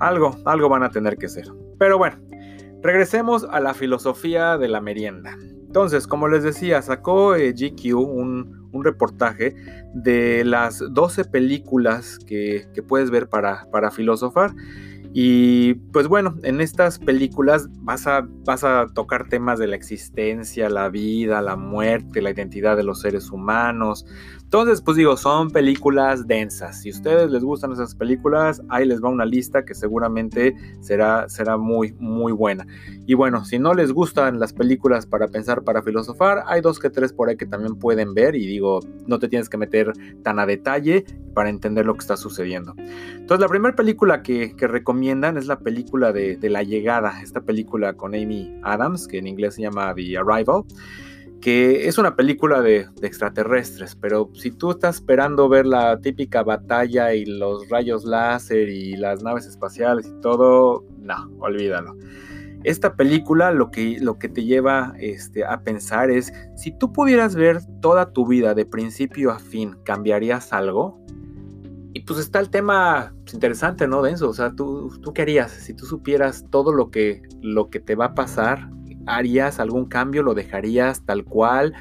algo, 0.00 0.36
algo 0.44 0.68
van 0.68 0.82
a 0.82 0.90
tener 0.90 1.18
que 1.18 1.28
ser. 1.28 1.46
Pero 1.78 1.96
bueno, 1.96 2.16
regresemos 2.82 3.46
a 3.48 3.60
la 3.60 3.74
filosofía 3.74 4.58
de 4.58 4.66
la 4.66 4.80
merienda. 4.80 5.38
Entonces, 5.76 6.06
como 6.06 6.26
les 6.26 6.42
decía, 6.42 6.80
sacó 6.80 7.36
eh, 7.36 7.52
GQ 7.52 7.94
un, 7.98 8.66
un 8.72 8.82
reportaje 8.82 9.54
de 9.92 10.42
las 10.42 10.82
12 10.90 11.26
películas 11.26 12.18
que, 12.26 12.66
puedes 12.88 13.10
ver 13.10 13.28
para, 13.28 13.66
para 13.70 13.90
filosofar. 13.90 14.54
Y 15.12 15.74
pues 15.92 16.08
bueno, 16.08 16.36
en 16.44 16.62
estas 16.62 16.98
películas 16.98 17.68
vas 17.82 18.06
a, 18.06 18.26
vas 18.46 18.64
a 18.64 18.86
tocar 18.94 19.28
temas 19.28 19.58
de 19.58 19.66
la 19.66 19.76
existencia, 19.76 20.70
la 20.70 20.88
vida, 20.88 21.42
la 21.42 21.56
muerte, 21.56 22.22
la 22.22 22.30
identidad 22.30 22.74
de 22.74 22.82
los 22.82 23.02
seres 23.02 23.30
humanos, 23.30 24.06
entonces, 24.46 24.80
pues 24.80 24.96
digo, 24.96 25.16
son 25.16 25.50
películas 25.50 26.28
densas. 26.28 26.80
Si 26.80 26.90
a 26.90 26.92
ustedes 26.92 27.32
les 27.32 27.42
gustan 27.42 27.72
esas 27.72 27.96
películas, 27.96 28.62
ahí 28.68 28.86
les 28.86 29.02
va 29.02 29.08
una 29.08 29.24
lista 29.24 29.64
que 29.64 29.74
seguramente 29.74 30.54
será, 30.80 31.28
será 31.28 31.56
muy, 31.56 31.94
muy 31.98 32.30
buena. 32.30 32.64
Y 33.08 33.14
bueno, 33.14 33.44
si 33.44 33.58
no 33.58 33.74
les 33.74 33.90
gustan 33.90 34.38
las 34.38 34.52
películas 34.52 35.04
para 35.04 35.26
pensar, 35.26 35.64
para 35.64 35.82
filosofar, 35.82 36.44
hay 36.46 36.60
dos 36.60 36.78
que 36.78 36.90
tres 36.90 37.12
por 37.12 37.28
ahí 37.28 37.36
que 37.36 37.44
también 37.44 37.74
pueden 37.74 38.14
ver 38.14 38.36
y 38.36 38.46
digo, 38.46 38.78
no 39.08 39.18
te 39.18 39.26
tienes 39.28 39.48
que 39.48 39.56
meter 39.56 39.92
tan 40.22 40.38
a 40.38 40.46
detalle 40.46 41.04
para 41.34 41.50
entender 41.50 41.84
lo 41.84 41.94
que 41.94 42.02
está 42.02 42.16
sucediendo. 42.16 42.72
Entonces, 42.78 43.40
la 43.40 43.48
primera 43.48 43.74
película 43.74 44.22
que, 44.22 44.54
recomiendan 44.56 45.36
es 45.38 45.48
la 45.48 45.58
película 45.58 46.12
de, 46.12 46.36
de 46.36 46.50
La 46.50 46.62
Llegada, 46.62 47.20
esta 47.20 47.40
película 47.40 47.94
con 47.94 48.14
Amy 48.14 48.60
Adams, 48.62 49.08
que 49.08 49.18
en 49.18 49.26
inglés 49.26 49.56
se 49.56 49.62
llama 49.62 49.92
The 49.92 50.18
Arrival 50.18 50.62
que 51.40 51.86
es 51.86 51.98
una 51.98 52.16
película 52.16 52.60
de, 52.60 52.88
extraterrestres, 53.02 53.96
pero 53.96 54.30
si 54.34 54.50
tú 54.50 54.72
estás 54.72 54.96
esperando 54.96 55.48
ver 55.48 55.66
la 55.66 56.00
típica 56.00 56.42
batalla 56.42 57.14
y 57.14 57.24
los 57.24 57.68
rayos 57.68 58.04
láser 58.04 58.68
y 58.68 58.96
las 58.96 59.22
naves 59.22 59.46
espaciales 59.46 60.06
y 60.06 60.20
todo, 60.20 60.84
no, 60.98 61.30
olvídalo. 61.38 61.96
Esta 62.64 62.96
película 62.96 63.52
lo 63.52 63.70
que, 63.70 63.98
lo 64.00 64.18
que 64.18 64.28
te 64.28 64.44
lleva 64.44 64.94
este, 64.98 65.44
a 65.44 65.62
pensar 65.62 66.10
es, 66.10 66.32
si 66.56 66.76
tú 66.76 66.92
pudieras 66.92 67.36
ver 67.36 67.60
toda 67.80 68.12
tu 68.12 68.26
vida 68.26 68.54
de 68.54 68.66
principio 68.66 69.30
a 69.30 69.38
fin, 69.38 69.76
¿cambiarías 69.84 70.52
algo? 70.52 71.00
Y 71.92 72.00
pues 72.00 72.18
está 72.18 72.40
el 72.40 72.50
tema 72.50 73.14
pues, 73.22 73.34
interesante, 73.34 73.86
¿no? 73.86 74.02
Denso, 74.02 74.28
o 74.28 74.34
sea, 74.34 74.50
¿tú, 74.50 74.90
tú 75.00 75.12
qué 75.12 75.46
si 75.48 75.74
tú 75.74 75.86
supieras 75.86 76.44
todo 76.50 76.72
lo 76.72 76.90
que, 76.90 77.22
lo 77.40 77.70
que 77.70 77.78
te 77.78 77.94
va 77.94 78.06
a 78.06 78.14
pasar 78.14 78.68
¿Harías 79.06 79.60
algún 79.60 79.86
cambio? 79.86 80.22
¿Lo 80.22 80.34
dejarías 80.34 81.04
tal 81.06 81.24
cual? 81.24 81.74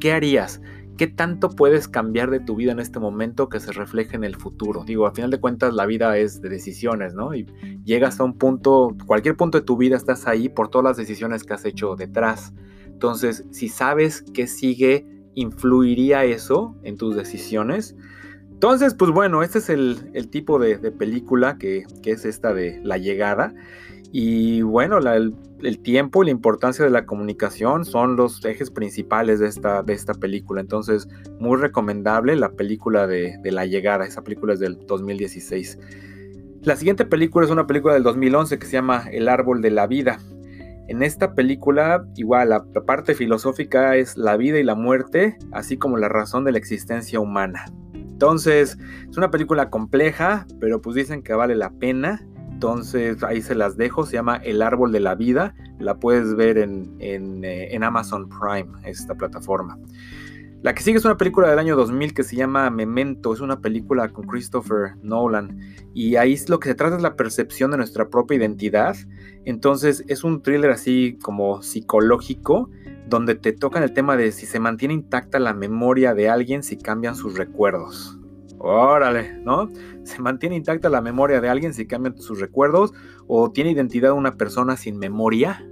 ¿Qué 0.00 0.12
harías? 0.12 0.60
¿Qué 0.96 1.06
tanto 1.06 1.50
puedes 1.50 1.86
cambiar 1.86 2.28
de 2.30 2.40
tu 2.40 2.56
vida 2.56 2.72
en 2.72 2.80
este 2.80 2.98
momento 2.98 3.48
que 3.48 3.60
se 3.60 3.70
refleje 3.70 4.16
en 4.16 4.24
el 4.24 4.34
futuro? 4.34 4.82
Digo, 4.84 5.06
a 5.06 5.12
final 5.12 5.30
de 5.30 5.38
cuentas 5.38 5.72
la 5.72 5.86
vida 5.86 6.18
es 6.18 6.42
de 6.42 6.48
decisiones, 6.48 7.14
¿no? 7.14 7.34
Y 7.34 7.46
llegas 7.84 8.18
a 8.18 8.24
un 8.24 8.36
punto, 8.36 8.96
cualquier 9.06 9.36
punto 9.36 9.58
de 9.58 9.64
tu 9.64 9.76
vida 9.76 9.96
estás 9.96 10.26
ahí 10.26 10.48
por 10.48 10.70
todas 10.70 10.84
las 10.84 10.96
decisiones 10.96 11.44
que 11.44 11.54
has 11.54 11.64
hecho 11.64 11.94
detrás. 11.94 12.52
Entonces, 12.86 13.44
si 13.52 13.68
sabes 13.68 14.24
qué 14.34 14.48
sigue, 14.48 15.06
influiría 15.36 16.24
eso 16.24 16.74
en 16.82 16.96
tus 16.96 17.14
decisiones, 17.14 17.96
Entonces, 18.50 18.94
pues 18.94 19.12
bueno, 19.12 19.44
este 19.44 19.58
es 19.58 19.68
el, 19.68 20.28
tipo 20.32 20.58
de, 20.58 20.78
película 20.90 21.58
que, 21.58 21.84
es 22.04 22.24
esta 22.24 22.52
de 22.52 22.80
La 22.82 22.98
llegada. 22.98 23.54
Y 24.10 24.62
bueno, 24.62 24.98
el, 24.98 25.34
tiempo 25.82 26.22
y 26.22 26.26
la 26.26 26.30
importancia 26.30 26.84
de 26.84 26.90
la 26.90 27.04
comunicación 27.04 27.84
son 27.84 28.16
los 28.16 28.44
ejes 28.44 28.70
principales 28.70 29.38
de 29.38 29.48
esta, 29.48 29.82
de 29.82 29.92
esta 29.92 30.14
película. 30.14 30.60
Entonces, 30.60 31.08
muy 31.38 31.58
recomendable 31.58 32.36
la 32.36 32.52
película 32.52 33.06
de, 33.06 33.36
de 33.42 33.52
La 33.52 33.66
llegada. 33.66 34.06
Esa 34.06 34.22
película 34.22 34.54
es 34.54 34.60
del 34.60 34.78
2016. 34.86 35.78
La 36.62 36.76
siguiente 36.76 37.04
película 37.04 37.46
es 37.46 37.52
una 37.52 37.66
película 37.66 37.94
del 37.94 38.02
2011 38.02 38.58
que 38.58 38.66
se 38.66 38.72
llama 38.72 39.04
El 39.12 39.28
árbol 39.28 39.62
de 39.62 39.70
la 39.70 39.86
vida. 39.86 40.18
En 40.88 41.02
esta 41.02 41.34
película, 41.34 42.06
igual, 42.16 42.48
la 42.48 42.64
parte 42.86 43.14
filosófica 43.14 43.96
es 43.96 44.16
la 44.16 44.38
vida 44.38 44.58
y 44.58 44.64
la 44.64 44.74
muerte, 44.74 45.36
así 45.52 45.76
como 45.76 45.98
la 45.98 46.08
razón 46.08 46.44
de 46.44 46.52
la 46.52 46.58
existencia 46.58 47.20
humana. 47.20 47.66
Entonces, 47.92 48.78
es 49.08 49.16
una 49.18 49.30
película 49.30 49.68
compleja, 49.68 50.46
pero 50.58 50.80
pues 50.80 50.96
dicen 50.96 51.22
que 51.22 51.34
vale 51.34 51.54
la 51.54 51.70
pena. 51.70 52.26
Entonces, 52.58 53.22
ahí 53.22 53.40
se 53.40 53.54
las 53.54 53.76
dejo. 53.76 54.04
Se 54.04 54.14
llama 54.14 54.34
El 54.34 54.62
Árbol 54.62 54.90
de 54.90 54.98
la 54.98 55.14
Vida. 55.14 55.54
La 55.78 56.00
puedes 56.00 56.34
ver 56.34 56.58
en, 56.58 56.96
eh, 56.98 57.78
Amazon 57.80 58.28
Prime, 58.28 58.72
esta 58.84 59.14
plataforma. 59.14 59.78
La 60.60 60.74
que 60.74 60.82
sigue 60.82 60.98
es 60.98 61.04
una 61.04 61.16
película 61.16 61.48
del 61.48 61.60
año 61.60 61.76
2000 61.76 62.14
que 62.14 62.24
se 62.24 62.34
llama 62.34 62.68
Memento. 62.70 63.32
Es 63.32 63.38
una 63.38 63.60
película 63.60 64.08
con 64.08 64.26
Christopher 64.26 64.96
Nolan. 65.04 65.56
Y 65.94 66.16
ahí 66.16 66.36
lo 66.48 66.58
que 66.58 66.70
se 66.70 66.74
trata 66.74 66.96
es 66.96 67.02
la 67.02 67.14
percepción 67.14 67.70
de 67.70 67.76
nuestra 67.76 68.08
propia 68.08 68.38
identidad. 68.38 68.96
Entonces 69.44 70.02
es 70.08 70.24
un 70.24 70.42
thriller 70.42 70.72
así 70.72 71.16
como 71.22 71.62
psicológico 71.62 72.70
donde 73.08 73.36
te 73.36 73.52
tocan 73.52 73.84
el 73.84 73.92
tema 73.92 74.16
de 74.16 74.32
si 74.32 74.46
se 74.46 74.58
mantiene 74.58 74.94
intacta 74.94 75.38
la 75.38 75.54
memoria 75.54 76.12
de 76.12 76.28
alguien 76.28 76.64
si 76.64 76.76
cambian 76.76 77.14
sus 77.14 77.38
recuerdos. 77.38 78.17
Órale, 78.58 79.38
¿no? 79.44 79.68
Se 80.04 80.20
mantiene 80.20 80.56
intacta 80.56 80.88
la 80.88 81.00
memoria 81.00 81.40
de 81.40 81.48
alguien 81.48 81.72
si 81.74 81.86
cambian 81.86 82.18
sus 82.18 82.40
recuerdos 82.40 82.92
o 83.26 83.52
tiene 83.52 83.70
identidad 83.70 84.12
una 84.12 84.36
persona 84.36 84.76
sin 84.76 84.98
memoria. 84.98 85.64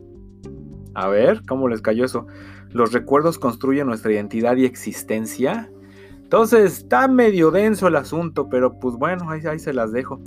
A 0.94 1.08
ver, 1.08 1.42
¿cómo 1.46 1.68
les 1.68 1.82
cayó 1.82 2.04
eso? 2.04 2.26
Los 2.70 2.92
recuerdos 2.92 3.38
construyen 3.38 3.86
nuestra 3.86 4.12
identidad 4.12 4.56
y 4.56 4.64
existencia. 4.64 5.70
Entonces 6.22 6.78
está 6.78 7.08
medio 7.08 7.50
denso 7.50 7.88
el 7.88 7.96
asunto, 7.96 8.48
pero 8.48 8.78
pues 8.78 8.96
bueno, 8.96 9.30
ahí, 9.30 9.40
ahí 9.46 9.58
se 9.58 9.72
las 9.72 9.92
dejo. 9.92 10.20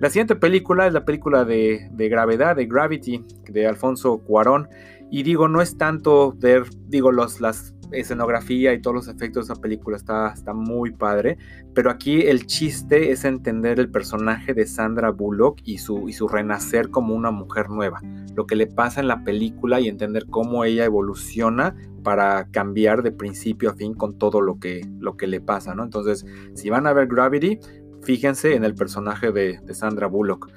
La 0.00 0.10
siguiente 0.10 0.34
película 0.36 0.86
es 0.86 0.92
la 0.92 1.04
película 1.04 1.44
de, 1.44 1.88
de 1.92 2.08
Gravedad, 2.08 2.56
de 2.56 2.66
Gravity, 2.66 3.24
de 3.48 3.66
Alfonso 3.66 4.18
Cuarón. 4.18 4.68
Y 5.10 5.22
digo, 5.22 5.48
no 5.48 5.62
es 5.62 5.78
tanto 5.78 6.34
ver, 6.36 6.64
digo, 6.88 7.12
los, 7.12 7.40
las 7.40 7.74
escenografía 7.98 8.72
y 8.72 8.80
todos 8.80 8.94
los 8.94 9.08
efectos 9.08 9.46
de 9.46 9.52
esa 9.52 9.60
película 9.60 9.96
está, 9.96 10.32
está 10.32 10.54
muy 10.54 10.92
padre, 10.92 11.38
pero 11.74 11.90
aquí 11.90 12.22
el 12.22 12.46
chiste 12.46 13.10
es 13.10 13.24
entender 13.24 13.80
el 13.80 13.90
personaje 13.90 14.54
de 14.54 14.66
Sandra 14.66 15.10
Bullock 15.10 15.58
y 15.64 15.78
su, 15.78 16.08
y 16.08 16.12
su 16.12 16.28
renacer 16.28 16.90
como 16.90 17.14
una 17.14 17.30
mujer 17.30 17.70
nueva, 17.70 18.00
lo 18.34 18.46
que 18.46 18.56
le 18.56 18.66
pasa 18.66 19.00
en 19.00 19.08
la 19.08 19.24
película 19.24 19.80
y 19.80 19.88
entender 19.88 20.26
cómo 20.30 20.64
ella 20.64 20.84
evoluciona 20.84 21.74
para 22.02 22.48
cambiar 22.50 23.02
de 23.02 23.12
principio 23.12 23.70
a 23.70 23.74
fin 23.74 23.94
con 23.94 24.18
todo 24.18 24.40
lo 24.40 24.58
que, 24.58 24.86
lo 24.98 25.16
que 25.16 25.26
le 25.26 25.40
pasa, 25.40 25.74
¿no? 25.74 25.84
Entonces, 25.84 26.26
si 26.54 26.70
van 26.70 26.86
a 26.86 26.92
ver 26.92 27.08
Gravity, 27.08 27.58
fíjense 28.02 28.54
en 28.54 28.64
el 28.64 28.74
personaje 28.74 29.32
de, 29.32 29.60
de 29.64 29.74
Sandra 29.74 30.06
Bullock. 30.06 30.50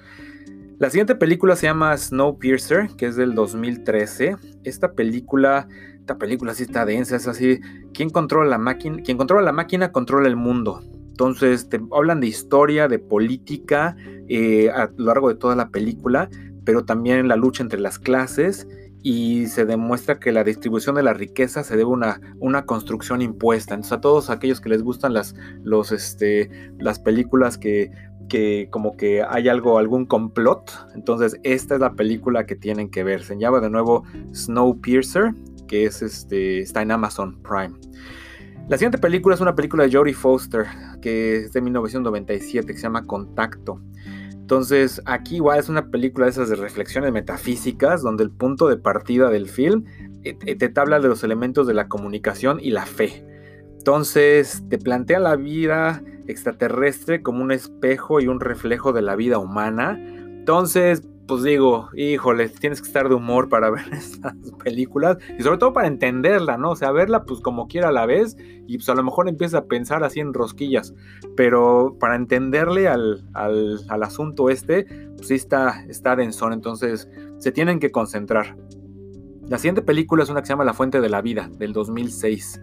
La 0.80 0.92
siguiente 0.92 1.16
película 1.16 1.56
se 1.56 1.66
llama 1.66 1.98
Snowpiercer, 1.98 2.90
que 2.98 3.08
es 3.08 3.16
del 3.16 3.34
2013. 3.34 4.36
Esta 4.64 4.94
película, 4.94 5.68
esta 6.08 6.18
película 6.18 6.54
sí 6.54 6.64
está 6.64 6.86
densa, 6.86 7.18
es 7.18 7.28
así. 7.28 7.60
¿Quién 7.94 8.10
controla 8.10 8.50
la 8.50 8.58
máquina? 8.58 9.04
Quien 9.04 9.18
controla 9.18 9.44
la 9.44 9.52
máquina 9.52 9.92
controla 9.92 10.30
el 10.30 10.38
mundo. 10.38 10.80
Entonces 11.10 11.68
te 11.68 11.82
hablan 11.92 12.22
de 12.22 12.28
historia, 12.28 12.88
de 12.88 12.98
política 12.98 13.98
eh, 14.30 14.70
a 14.70 14.90
lo 14.96 15.08
largo 15.08 15.28
de 15.28 15.36
toda 15.36 15.58
la 15.58 15.68
película, 15.68 16.30
pero 16.64 16.86
también 16.86 17.28
la 17.28 17.36
lucha 17.36 17.62
entre 17.62 17.82
las 17.82 18.00
clases 18.00 18.70
y 19.04 19.48
se 19.48 19.66
demuestra 19.66 20.18
que 20.18 20.32
la 20.32 20.46
distribución 20.46 20.96
de 20.96 21.04
la 21.04 21.14
riqueza 21.14 21.62
se 21.64 21.76
debe 21.76 21.90
a 21.90 21.94
una, 21.94 22.22
una 22.40 22.66
construcción 22.66 23.22
impuesta. 23.22 23.74
Entonces 23.74 23.98
a 23.98 24.00
todos 24.00 24.30
aquellos 24.30 24.62
que 24.62 24.70
les 24.70 24.84
gustan 24.84 25.14
las, 25.14 25.36
los, 25.62 25.92
este, 25.92 26.50
las 26.78 27.00
películas 27.00 27.58
que 27.58 27.92
que 28.30 28.68
como 28.72 28.98
que 28.98 29.24
hay 29.24 29.48
algo, 29.48 29.78
algún 29.78 30.06
complot. 30.06 30.70
Entonces, 30.96 31.40
esta 31.44 31.76
es 31.76 31.80
la 31.80 31.94
película 31.94 32.46
que 32.46 32.58
tienen 32.58 32.90
que 32.90 33.06
ver. 33.06 33.24
Se 33.24 33.38
llama 33.38 33.62
de 33.62 33.70
nuevo 33.70 34.04
Snowpiercer, 34.34 35.34
que 35.68 35.86
es 35.86 36.02
este, 36.02 36.62
está 36.62 36.82
en 36.82 36.92
Amazon 36.92 37.42
Prime. 37.42 37.78
La 38.68 38.78
siguiente 38.78 38.98
película 38.98 39.36
es 39.36 39.42
una 39.42 39.56
película 39.56 39.86
de 39.86 39.96
Jodie 39.96 40.14
Foster, 40.14 40.66
que 41.02 41.38
es 41.38 41.54
de 41.54 41.62
1997, 41.62 42.68
que 42.68 42.74
se 42.74 42.84
llama 42.84 43.06
Contacto. 43.06 43.82
Entonces, 44.34 45.02
aquí 45.06 45.38
igual 45.38 45.60
es 45.60 45.70
una 45.70 45.90
película 45.90 46.26
de 46.26 46.32
esas 46.32 46.50
de 46.50 46.56
reflexiones 46.56 47.12
metafísicas, 47.12 48.02
donde 48.02 48.24
el 48.24 48.32
punto 48.32 48.68
de 48.68 48.78
partida 48.78 49.30
del 49.30 49.48
film 49.48 49.86
eh, 50.24 50.38
eh, 50.46 50.56
te 50.56 50.80
habla 50.80 51.00
de 51.00 51.08
los 51.08 51.24
elementos 51.24 51.68
de 51.68 51.74
la 51.74 51.88
comunicación 51.88 52.60
y 52.62 52.72
la 52.72 52.86
fe. 52.86 53.26
Entonces, 53.78 54.64
te 54.70 54.78
plantea 54.78 55.20
la 55.20 55.38
vida 55.38 56.04
extraterrestre 56.28 57.22
como 57.22 57.42
un 57.42 57.52
espejo 57.52 58.20
y 58.20 58.28
un 58.28 58.40
reflejo 58.40 58.92
de 58.92 59.02
la 59.02 59.16
vida 59.16 59.38
humana. 59.38 59.98
Entonces, 59.98 61.04
pues 61.28 61.44
digo, 61.44 61.90
híjole, 61.94 62.50
tienes 62.50 62.82
que 62.82 62.88
estar 62.88 63.10
de 63.10 63.16
humor 63.16 63.50
para 63.50 63.70
ver 63.72 63.94
estas 63.94 64.34
películas 64.64 65.18
y 65.38 65.44
sobre 65.44 65.58
todo 65.58 65.74
para 65.74 65.88
entenderla, 65.88 66.58
¿no? 66.58 66.72
O 66.72 66.76
sea, 66.76 66.92
verla 66.92 67.24
pues 67.26 67.42
como 67.42 67.68
quiera 67.68 67.90
a 67.90 67.92
la 67.92 68.06
vez 68.06 68.38
y 68.40 68.78
pues 68.78 68.90
a 68.90 68.96
lo 68.96 69.04
mejor 69.04 69.28
empieza 69.28 69.60
a 69.60 69.66
pensar 69.66 70.04
así 70.04 70.20
en 70.20 70.34
rosquillas, 70.34 70.94
pero 71.36 71.96
para 72.00 72.16
entenderle 72.16 72.88
al, 72.88 73.24
asunto 74.02 74.50
este, 74.50 74.86
pues 75.16 75.28
sí 75.28 75.36
está, 75.36 75.86
está 75.90 76.16
densón, 76.16 76.54
entonces 76.54 77.10
se 77.38 77.52
tienen 77.52 77.80
que 77.80 77.92
concentrar. 77.92 78.56
La 79.48 79.58
siguiente 79.58 79.82
película 79.82 80.24
es 80.24 80.30
una 80.30 80.42
que 80.42 80.48
se 80.48 80.54
llama 80.54 80.66
La 80.66 80.74
Fuente 80.74 81.00
de 81.00 81.10
la 81.10 81.22
Vida, 81.22 81.50
del 81.58 81.72
2006. 81.72 82.62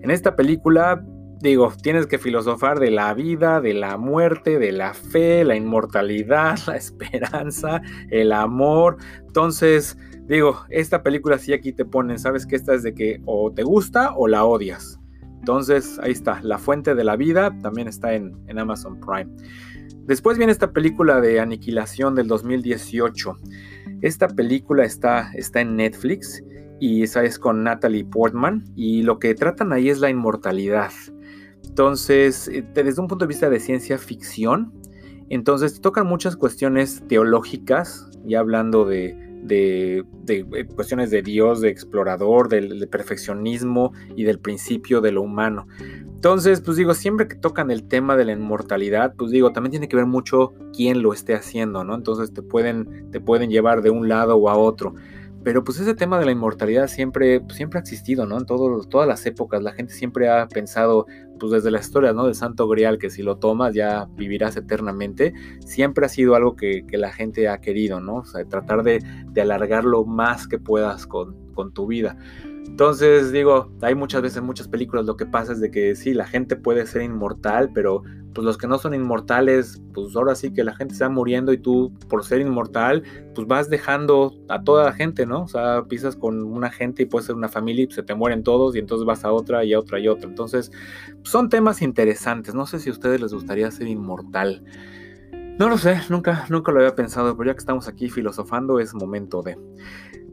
En 0.00 0.10
esta 0.10 0.36
película 0.36 1.04
digo, 1.40 1.72
tienes 1.82 2.06
que 2.06 2.18
filosofar 2.18 2.78
de 2.78 2.90
la 2.90 3.14
vida, 3.14 3.60
de 3.60 3.74
la 3.74 3.96
muerte, 3.96 4.58
de 4.58 4.72
la 4.72 4.94
fe, 4.94 5.44
la 5.44 5.56
inmortalidad, 5.56 6.58
la 6.66 6.76
esperanza, 6.76 7.80
el 8.10 8.32
amor. 8.32 8.98
Entonces, 9.26 9.96
digo, 10.26 10.62
esta 10.68 11.02
película 11.02 11.38
sí 11.38 11.52
aquí 11.52 11.72
te 11.72 11.84
ponen, 11.84 12.18
sabes 12.18 12.46
que 12.46 12.56
esta 12.56 12.74
es 12.74 12.82
de 12.82 12.94
que 12.94 13.22
o 13.26 13.52
te 13.52 13.62
gusta 13.62 14.14
o 14.14 14.28
la 14.28 14.44
odias. 14.44 14.98
Entonces, 15.38 15.98
ahí 16.02 16.12
está, 16.12 16.40
La 16.42 16.58
Fuente 16.58 16.94
de 16.94 17.02
la 17.02 17.16
Vida, 17.16 17.56
también 17.62 17.88
está 17.88 18.12
en, 18.12 18.36
Amazon 18.58 19.00
Prime. 19.00 19.34
Después 20.04 20.36
viene 20.36 20.52
esta 20.52 20.72
película 20.72 21.20
de 21.20 21.40
Aniquilación 21.40 22.14
del 22.14 22.28
2018. 22.28 23.38
Esta 24.02 24.28
película 24.28 24.84
está, 24.84 25.30
está 25.34 25.62
en 25.62 25.76
Netflix 25.76 26.42
y 26.78 27.02
esa 27.02 27.24
es 27.24 27.38
con 27.38 27.62
Natalie 27.62 28.04
Portman 28.04 28.64
y 28.76 29.02
lo 29.02 29.18
que 29.18 29.34
tratan 29.34 29.72
ahí 29.72 29.88
es 29.88 29.98
la 30.00 30.10
inmortalidad. 30.10 30.90
Entonces, 31.70 32.48
eh, 32.48 32.64
desde 32.74 33.00
un 33.00 33.06
punto 33.06 33.24
de 33.24 33.28
vista 33.28 33.48
de 33.48 33.60
ciencia 33.60 33.96
ficción, 33.96 34.72
entonces 35.28 35.80
tocan 35.80 36.04
muchas 36.04 36.34
cuestiones 36.34 37.04
teológicas, 37.06 38.10
ya 38.24 38.40
hablando 38.40 38.84
de, 38.84 39.16
eh, 39.48 40.02
cuestiones 40.74 41.12
de 41.12 41.22
Dios, 41.22 41.60
de 41.60 41.68
explorador, 41.68 42.48
del, 42.48 42.88
perfeccionismo 42.88 43.92
y 44.16 44.24
del 44.24 44.40
principio 44.40 45.00
de 45.00 45.12
lo 45.12 45.22
humano. 45.22 45.68
Entonces, 46.12 46.60
pues 46.60 46.76
digo, 46.76 46.92
siempre 46.92 47.28
que 47.28 47.36
tocan 47.36 47.70
el 47.70 47.84
tema 47.84 48.16
de 48.16 48.24
la 48.24 48.32
inmortalidad, 48.32 49.14
pues 49.16 49.30
digo, 49.30 49.52
también 49.52 49.70
tiene 49.70 49.88
que 49.88 49.94
ver 49.94 50.06
mucho 50.06 50.52
quién 50.74 51.02
lo 51.02 51.12
esté 51.12 51.34
haciendo, 51.34 51.84
¿no? 51.84 51.94
Entonces 51.94 52.34
te 52.34 52.42
pueden, 52.42 53.08
te 53.12 53.20
pueden 53.20 53.48
llevar 53.48 53.80
de 53.80 53.90
un 53.90 54.08
lado 54.08 54.36
o 54.36 54.50
a 54.50 54.56
otro. 54.56 54.96
Pero 55.42 55.64
pues 55.64 55.80
ese 55.80 55.94
tema 55.94 56.18
de 56.18 56.26
la 56.26 56.32
inmortalidad 56.32 56.86
siempre, 56.86 57.42
siempre 57.48 57.78
ha 57.78 57.82
existido, 57.82 58.26
¿no? 58.26 58.38
En 58.38 58.44
todas 58.44 59.08
las 59.08 59.24
épocas 59.24 59.62
la 59.62 59.72
gente 59.72 59.94
siempre 59.94 60.28
ha 60.28 60.46
pensado, 60.48 61.06
pues 61.38 61.52
desde 61.52 61.70
la 61.70 61.80
historia, 61.80 62.12
¿no? 62.12 62.26
Del 62.26 62.34
Santo 62.34 62.68
Grial, 62.68 62.98
que 62.98 63.08
si 63.08 63.22
lo 63.22 63.38
tomas 63.38 63.74
ya 63.74 64.06
vivirás 64.16 64.56
eternamente, 64.56 65.32
siempre 65.64 66.04
ha 66.04 66.10
sido 66.10 66.34
algo 66.34 66.56
que, 66.56 66.84
la 66.92 67.12
gente 67.12 67.48
ha 67.48 67.58
querido, 67.60 68.00
¿no? 68.00 68.16
O 68.16 68.24
sea, 68.24 68.44
tratar 68.44 68.82
de, 68.82 69.02
de 69.32 69.40
alargar 69.40 69.84
lo 69.84 70.04
más 70.04 70.46
que 70.46 70.58
puedas 70.58 71.06
con, 71.06 71.50
con 71.54 71.72
tu 71.72 71.86
vida. 71.86 72.16
Entonces, 72.70 73.30
digo, 73.30 73.70
hay 73.82 73.94
muchas 73.94 74.22
veces 74.22 74.38
en 74.38 74.44
muchas 74.44 74.66
películas 74.66 75.04
lo 75.04 75.16
que 75.16 75.26
pasa 75.26 75.52
es 75.52 75.60
de 75.60 75.70
que 75.70 75.94
sí, 75.94 76.14
la 76.14 76.26
gente 76.26 76.56
puede 76.56 76.86
ser 76.86 77.02
inmortal, 77.02 77.70
pero 77.74 78.02
pues 78.32 78.44
los 78.44 78.56
que 78.56 78.66
no 78.66 78.78
son 78.78 78.94
inmortales, 78.94 79.82
pues 79.92 80.14
ahora 80.14 80.34
sí 80.34 80.52
que 80.52 80.64
la 80.64 80.74
gente 80.74 80.94
se 80.94 81.04
va 81.04 81.10
muriendo 81.10 81.52
y 81.52 81.58
tú 81.58 81.92
por 82.08 82.24
ser 82.24 82.40
inmortal, 82.40 83.02
pues 83.34 83.46
vas 83.46 83.68
dejando 83.68 84.32
a 84.48 84.62
toda 84.62 84.84
la 84.84 84.92
gente, 84.92 85.26
¿no? 85.26 85.42
O 85.42 85.48
sea, 85.48 85.84
pisas 85.88 86.16
con 86.16 86.42
una 86.42 86.70
gente 86.70 87.02
y 87.02 87.06
puede 87.06 87.26
ser 87.26 87.34
una 87.34 87.48
familia 87.48 87.84
y 87.84 87.90
se 87.92 88.02
te 88.02 88.14
mueren 88.14 88.42
todos 88.44 88.76
y 88.76 88.78
entonces 88.78 89.04
vas 89.04 89.24
a 89.24 89.32
otra 89.32 89.64
y 89.64 89.74
a 89.74 89.78
otra 89.78 89.98
y 89.98 90.06
a 90.06 90.12
otra. 90.12 90.28
Entonces, 90.28 90.70
son 91.22 91.48
temas 91.48 91.82
interesantes. 91.82 92.54
No 92.54 92.66
sé 92.66 92.78
si 92.78 92.88
a 92.88 92.92
ustedes 92.92 93.20
les 93.20 93.34
gustaría 93.34 93.70
ser 93.70 93.88
inmortal. 93.88 94.62
No 95.58 95.68
lo 95.68 95.76
sé, 95.76 96.00
nunca, 96.08 96.46
nunca 96.48 96.72
lo 96.72 96.78
había 96.78 96.94
pensado, 96.94 97.36
pero 97.36 97.50
ya 97.50 97.54
que 97.54 97.58
estamos 97.58 97.86
aquí 97.86 98.08
filosofando 98.08 98.80
es 98.80 98.94
momento 98.94 99.42
de... 99.42 99.58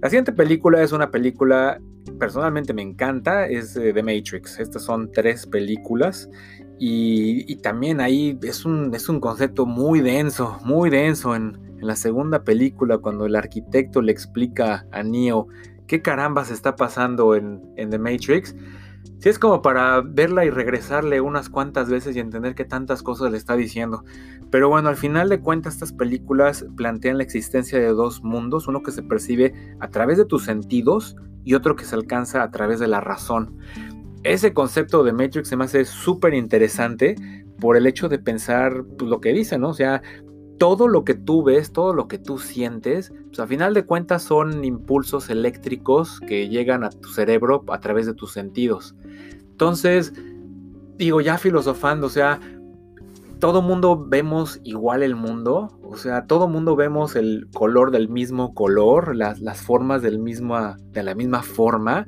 La 0.01 0.09
siguiente 0.09 0.31
película 0.31 0.83
es 0.83 0.91
una 0.91 1.09
película, 1.09 1.81
personalmente 2.19 2.73
me 2.73 2.83
encanta, 2.83 3.47
es 3.47 3.73
The 3.73 4.03
Matrix. 4.03 4.59
Estas 4.59 4.83
son 4.83 5.11
tres 5.11 5.47
películas 5.47 6.29
Y, 6.79 7.55
también 7.57 7.99
ahí 7.99 8.37
es 8.43 8.65
un, 8.65 8.93
es 8.93 9.09
un 9.09 9.19
concepto 9.19 9.65
muy 9.65 10.01
denso, 10.01 10.59
muy 10.63 10.89
denso 10.89 11.35
en, 11.35 11.65
la 11.79 11.95
segunda 11.95 12.43
película 12.43 12.97
cuando 12.97 13.27
el 13.27 13.35
arquitecto 13.35 14.01
le 14.01 14.11
explica 14.11 14.87
a 14.91 15.03
Neo 15.03 15.47
qué 15.85 16.01
carambas 16.01 16.49
está 16.49 16.75
pasando 16.75 17.35
en, 17.35 17.61
en 17.75 17.91
The 17.91 17.99
Matrix. 17.99 18.55
Sí 19.19 19.29
es 19.29 19.39
como 19.39 19.61
para 19.61 20.01
verla 20.01 20.45
y 20.45 20.49
regresarle 20.49 21.21
unas 21.21 21.49
cuantas 21.49 21.89
veces 21.89 22.15
y 22.15 22.19
entender 22.19 22.55
qué 22.55 22.65
tantas 22.65 23.03
cosas 23.03 23.31
le 23.31 23.37
está 23.37 23.55
diciendo. 23.55 24.03
Pero 24.51 24.69
bueno, 24.69 24.89
al 24.89 24.95
final 24.95 25.29
de 25.29 25.39
cuentas 25.39 25.75
estas 25.75 25.91
películas 25.91 26.65
plantean 26.75 27.17
la 27.17 27.23
existencia 27.23 27.79
de 27.79 27.87
dos 27.87 28.23
mundos, 28.23 28.67
uno 28.67 28.83
que 28.83 28.91
se 28.91 29.03
percibe 29.03 29.53
a 29.79 29.89
través 29.89 30.17
de 30.17 30.25
tus 30.25 30.45
sentidos 30.45 31.15
y 31.43 31.53
otro 31.53 31.75
que 31.75 31.85
se 31.85 31.95
alcanza 31.95 32.43
a 32.43 32.51
través 32.51 32.79
de 32.79 32.87
la 32.87 33.01
razón. 33.01 33.57
Ese 34.23 34.53
concepto 34.53 35.03
de 35.03 35.13
Matrix 35.13 35.47
se 35.47 35.57
me 35.57 35.65
hace 35.65 35.85
súper 35.85 36.33
interesante 36.33 37.15
por 37.59 37.77
el 37.77 37.87
hecho 37.87 38.09
de 38.09 38.19
pensar 38.19 38.83
pues, 38.97 39.09
lo 39.09 39.19
que 39.21 39.33
dice, 39.33 39.57
¿no? 39.57 39.69
O 39.69 39.73
sea, 39.73 40.01
todo 40.57 40.87
lo 40.87 41.03
que 41.03 41.13
tú 41.13 41.43
ves, 41.43 41.71
todo 41.71 41.93
lo 41.93 42.07
que 42.07 42.17
tú 42.17 42.39
sientes, 42.39 43.13
pues 43.27 43.39
a 43.39 43.47
final 43.47 43.73
de 43.73 43.85
cuentas 43.85 44.23
son 44.23 44.63
impulsos 44.63 45.29
eléctricos 45.29 46.19
que 46.21 46.49
llegan 46.49 46.83
a 46.83 46.89
tu 46.89 47.09
cerebro 47.09 47.63
a 47.67 47.79
través 47.79 48.05
de 48.05 48.13
tus 48.13 48.33
sentidos. 48.33 48.95
Entonces, 49.51 50.13
digo, 50.97 51.21
ya 51.21 51.37
filosofando, 51.37 52.07
o 52.07 52.09
sea, 52.09 52.39
todo 53.39 53.61
mundo 53.61 54.03
vemos 54.07 54.59
igual 54.63 55.03
el 55.03 55.15
mundo, 55.15 55.77
o 55.83 55.95
sea, 55.95 56.25
todo 56.25 56.47
mundo 56.47 56.75
vemos 56.75 57.15
el 57.15 57.47
color 57.53 57.91
del 57.91 58.09
mismo 58.09 58.53
color, 58.53 59.15
las, 59.15 59.61
formas 59.61 60.01
del 60.01 60.23
de 60.23 61.03
la 61.03 61.15
misma 61.15 61.43
forma, 61.43 62.07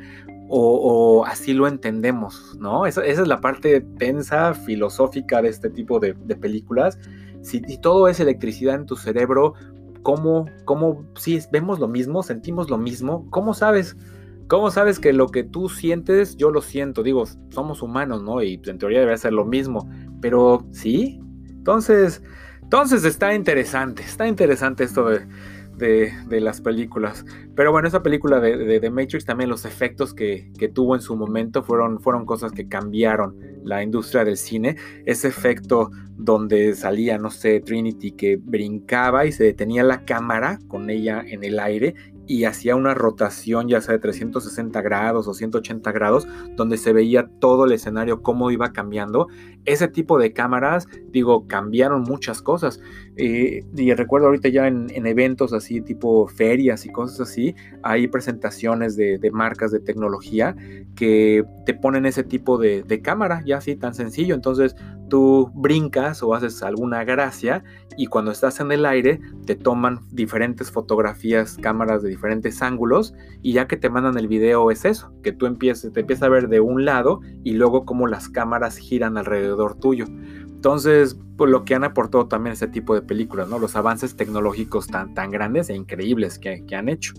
o, 0.50 1.24
así 1.26 1.54
lo 1.54 1.68
entendemos, 1.68 2.58
¿no? 2.60 2.86
Esa, 2.86 3.06
es 3.06 3.20
la 3.28 3.40
parte 3.40 3.82
tensa, 3.82 4.54
filosófica 4.54 5.42
de 5.42 5.50
este 5.50 5.70
tipo 5.70 6.00
de, 6.00 6.16
películas 6.36 6.98
si, 7.42 7.62
todo 7.78 8.08
es 8.08 8.20
electricidad 8.20 8.76
en 8.76 8.86
tu 8.86 8.96
cerebro, 8.96 9.54
¿cómo, 10.02 10.46
cómo, 10.66 11.06
si 11.16 11.40
vemos 11.52 11.80
lo 11.80 11.88
mismo, 11.88 12.24
sentimos 12.24 12.70
lo 12.70 12.78
mismo? 12.78 13.28
¿Cómo 13.30 13.54
sabes? 13.54 13.96
¿Cómo 14.48 14.72
sabes 14.72 15.00
que 15.00 15.14
lo 15.14 15.28
que 15.28 15.44
tú 15.44 15.70
sientes, 15.70 16.36
yo 16.36 16.50
lo 16.50 16.62
siento? 16.62 17.04
Digo, 17.04 17.26
somos 17.50 17.82
humanos, 17.82 18.24
¿no? 18.24 18.42
Y 18.42 18.60
en 18.66 18.78
teoría 18.80 19.02
debe 19.02 19.18
ser 19.18 19.34
lo 19.34 19.46
mismo. 19.46 19.88
Pero, 20.22 20.66
¿sí? 20.72 21.22
Entonces, 21.50 22.24
entonces 22.64 23.06
está 23.06 23.34
interesante, 23.36 24.02
está 24.04 24.28
interesante 24.28 24.84
esto 24.84 25.08
de, 25.08 25.28
de, 25.80 26.42
las 26.42 26.62
películas. 26.62 27.26
Pero 27.56 27.72
bueno, 27.72 27.88
esa 27.88 28.04
película 28.04 28.40
de, 28.40 28.80
de, 28.80 28.90
Matrix 28.92 29.26
también 29.26 29.50
los 29.50 29.66
efectos 29.66 30.14
que, 30.14 30.52
que, 30.58 30.68
tuvo 30.70 30.96
en 30.96 31.02
su 31.02 31.16
momento 31.16 31.64
fueron, 31.64 32.00
fueron 32.00 32.26
cosas 32.26 32.52
que 32.52 32.68
cambiaron 32.68 33.36
la 33.64 33.82
industria 33.82 34.24
del 34.24 34.38
cine. 34.38 34.76
Ese 35.06 35.28
efecto 35.28 35.90
donde 36.18 36.76
salía, 36.76 37.18
no 37.18 37.32
sé, 37.32 37.62
Trinity 37.62 38.12
que 38.12 38.38
brincaba 38.38 39.26
y 39.26 39.32
se 39.32 39.46
detenía 39.46 39.84
la 39.84 40.06
cámara 40.06 40.60
con 40.68 40.90
ella 40.90 41.24
en 41.26 41.44
el 41.44 41.60
aire 41.60 41.96
y 42.30 42.44
hacía 42.44 42.76
una 42.76 42.94
rotación 42.94 43.68
ya 43.68 43.82
sea 43.82 43.94
de 43.94 44.00
360 44.00 44.80
grados 44.84 45.28
o 45.28 45.34
180 45.34 45.92
grados, 45.92 46.28
donde 46.56 46.78
se 46.78 46.94
veía 46.94 47.28
todo 47.40 47.66
el 47.66 47.72
escenario, 47.72 48.22
cómo 48.22 48.52
iba 48.52 48.72
cambiando. 48.72 49.30
Ese 49.66 49.88
tipo 49.88 50.20
de 50.20 50.32
cámaras, 50.32 50.88
digo, 51.08 51.48
cambiaron 51.48 52.04
muchas 52.04 52.44
cosas. 52.44 52.82
Eh, 53.22 53.66
y 53.76 53.94
recuerdo 53.94 54.28
ahorita 54.28 54.48
ya 54.48 54.68
en, 54.68 55.06
eventos 55.06 55.52
así, 55.52 55.82
tipo 55.82 56.28
ferias 56.30 56.86
y 56.86 56.90
cosas 56.90 57.20
así, 57.20 57.54
hay 57.84 58.08
presentaciones 58.08 58.96
de, 58.96 59.20
marcas 59.34 59.72
de 59.72 59.82
tecnología 59.82 60.56
que 60.96 61.44
te 61.66 61.74
ponen 61.74 62.06
ese 62.06 62.24
tipo 62.24 62.58
de, 62.58 62.82
de 62.84 63.02
cámara, 63.02 63.44
ya 63.46 63.58
así 63.58 63.76
tan 63.76 63.94
sencillo. 63.94 64.36
Entonces 64.36 64.74
tú 65.10 65.52
brincas 65.54 66.24
o 66.24 66.34
haces 66.34 66.64
alguna 66.64 67.04
gracia 67.04 67.64
y 67.98 68.06
cuando 68.06 68.32
estás 68.32 68.62
en 68.62 68.72
el 68.72 68.86
aire 68.86 69.20
te 69.46 69.56
toman 69.56 70.00
diferentes 70.12 70.72
fotografías, 70.72 71.58
cámaras 71.58 72.02
de 72.02 72.10
diferentes 72.10 72.62
ángulos 72.62 73.14
y 73.42 73.52
ya 73.52 73.68
que 73.68 73.76
te 73.76 73.90
mandan 73.90 74.18
el 74.18 74.30
video 74.30 74.72
es 74.72 74.86
eso, 74.86 75.12
que 75.24 75.34
tú 75.34 75.46
empieces, 75.46 75.92
te 75.92 76.00
empiezas 76.00 76.24
a 76.24 76.30
ver 76.30 76.48
de 76.48 76.62
un 76.62 76.86
lado 76.86 77.20
y 77.44 77.54
luego 77.54 77.84
cómo 77.84 78.08
las 78.08 78.30
cámaras 78.30 78.78
giran 78.78 79.18
alrededor 79.18 79.76
tuyo. 79.76 80.06
Entonces, 80.60 81.18
pues 81.38 81.50
lo 81.50 81.64
que 81.64 81.74
han 81.74 81.86
aportado 81.86 82.28
también 82.28 82.52
este 82.52 82.68
tipo 82.68 82.94
de 82.94 83.02
películas. 83.02 83.48
Los 83.48 83.78
avances 83.78 84.18
tecnológicos 84.18 84.88
tan, 84.88 85.32
grandes 85.32 85.70
e 85.70 85.74
increíbles 85.74 86.38
que, 86.38 86.66
que 86.66 86.76
han 86.76 86.90
hecho. 86.90 87.14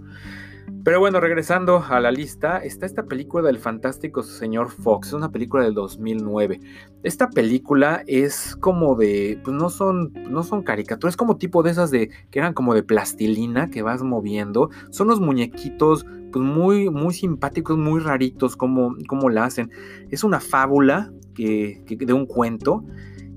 Pero 0.84 1.00
bueno, 1.00 1.21
regresando 1.21 1.82
a 1.88 2.00
la 2.00 2.10
lista, 2.10 2.58
está 2.58 2.84
esta 2.84 3.04
película 3.04 3.47
del 3.47 3.58
fantástico 3.58 4.23
señor 4.23 4.71
Fox, 4.71 5.08
es 5.08 5.15
una 5.15 5.32
película 5.32 5.65
del 5.65 5.73
2009. 5.73 6.60
Esta 7.02 7.30
película 7.30 8.04
es 8.06 8.56
como 8.56 8.95
de, 8.95 9.41
pues 9.43 9.56
no 9.56 9.71
son, 9.71 10.12
no 10.28 10.43
son 10.43 10.62
caricaturas, 10.62 11.15
es 11.15 11.17
como 11.17 11.38
tipo 11.38 11.62
de 11.62 11.71
esas 11.71 11.91
de, 11.91 12.10
que 12.30 12.41
eran 12.41 12.52
como 12.52 12.75
de 12.75 12.82
plastilina 12.82 13.71
que 13.71 13.80
vas 13.80 14.02
moviendo. 14.02 14.69
Son 14.91 15.08
los 15.08 15.19
muñequitos, 15.19 16.04
pues 16.30 16.45
muy, 16.45 16.91
muy 16.91 17.15
simpáticos, 17.15 17.78
muy 17.78 18.00
raritos, 18.00 18.54
como, 18.54 18.95
como 19.08 19.30
la 19.30 19.47
hacen. 19.47 19.71
Es 20.10 20.25
una 20.25 20.41
fábula 20.41 21.10
que, 21.34 21.82
de 21.88 22.12
un 22.12 22.26
cuento. 22.26 22.84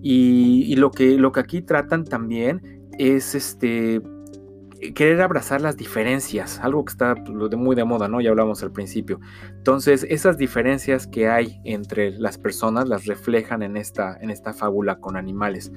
Y, 0.06 0.76
lo, 0.76 0.92
que, 0.92 1.18
lo 1.18 1.32
que 1.32 1.40
aquí 1.40 1.62
tratan 1.62 2.04
también 2.04 2.84
es 3.00 3.36
este 3.36 4.02
querer 4.92 5.22
abrazar 5.22 5.62
las 5.62 5.78
diferencias, 5.78 6.60
algo 6.60 6.84
que 6.84 6.92
está 6.92 7.16
pues, 7.16 7.56
muy 7.56 7.76
de 7.76 7.86
moda, 7.86 8.08
¿no? 8.08 8.20
Ya 8.20 8.32
hablamos 8.32 8.64
al 8.64 8.72
principio. 8.72 9.20
Entonces, 9.50 10.06
esas 10.10 10.38
diferencias 10.38 11.08
que 11.08 11.30
hay 11.30 11.62
entre 11.64 12.12
las 12.12 12.38
personas 12.38 12.90
las 12.90 13.06
reflejan 13.06 13.64
en 13.64 13.78
esta, 13.78 14.18
en 14.20 14.30
esta 14.30 14.54
fábula 14.54 15.00
con 15.00 15.16
animales. 15.16 15.72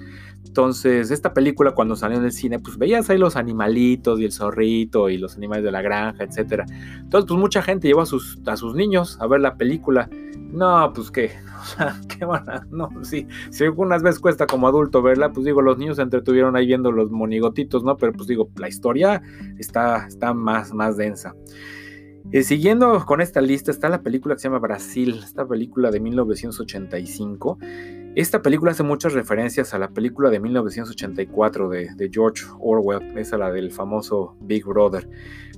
Entonces, 0.45 1.11
esta 1.11 1.33
película 1.33 1.73
cuando 1.73 1.95
salió 1.95 2.19
en 2.19 2.25
el 2.25 2.33
cine, 2.33 2.59
pues 2.59 2.79
veías 2.79 3.09
ahí 3.09 3.19
los 3.19 3.37
animalitos 3.37 4.19
y 4.19 4.25
el 4.25 4.33
zorrito 4.33 5.09
y 5.09 5.19
los 5.19 5.37
animales 5.37 5.65
de 5.65 5.71
la 5.71 5.83
granja, 5.83 6.25
etc. 6.25 6.65
Entonces, 6.99 7.29
pues 7.29 7.39
mucha 7.39 7.63
gente 7.63 7.87
llevó 7.87 8.01
a 8.01 8.07
sus, 8.07 8.41
a 8.47 8.57
sus 8.57 8.75
niños 8.75 9.19
a 9.21 9.27
ver 9.27 9.41
la 9.41 9.57
película. 9.57 10.09
No, 10.57 10.91
pues 10.95 11.11
qué, 11.11 11.33
o 11.61 11.65
sea, 11.65 12.01
qué 12.09 12.25
van 12.25 12.49
a, 12.49 12.67
no, 12.71 12.89
sí, 13.03 13.27
si 13.51 13.65
algunas 13.65 14.03
veces 14.03 14.19
cuesta 14.21 14.47
como 14.47 14.67
adulto 14.67 15.03
verla, 15.03 15.31
pues 15.31 15.45
digo, 15.45 15.61
los 15.61 15.77
niños 15.77 15.97
se 15.97 16.03
entretuvieron 16.03 16.57
ahí 16.57 16.67
viendo 16.67 16.91
los 16.91 17.11
monigotitos, 17.11 17.85
¿no? 17.85 17.99
Pero 17.99 18.15
pues 18.15 18.27
digo, 18.27 18.49
la 18.57 18.67
historia 18.67 19.21
está, 19.59 20.07
está 20.07 20.33
más, 20.33 20.73
más 20.73 20.97
densa. 20.97 21.35
Eh, 22.33 22.43
siguiendo 22.43 23.05
con 23.05 23.21
esta 23.21 23.43
lista 23.43 23.71
está 23.71 23.91
la 23.91 24.03
película 24.03 24.35
que 24.35 24.41
se 24.41 24.49
llama 24.49 24.59
Brasil, 24.59 25.21
esta 25.23 25.47
película 25.47 25.91
de 25.91 26.01
1985. 26.01 27.59
Esta 28.17 28.41
película 28.41 28.73
hace 28.73 28.83
muchas 28.83 29.13
referencias 29.13 29.75
a 29.75 29.79
la 29.79 29.91
película 29.91 30.31
de 30.31 30.41
1984 30.41 31.69
de, 31.69 32.11
George 32.11 32.47
Orwell, 32.61 33.19
esa 33.19 33.37
la 33.37 33.53
del 33.53 33.71
famoso 33.71 34.37
Big 34.41 34.65
Brother. 34.65 35.07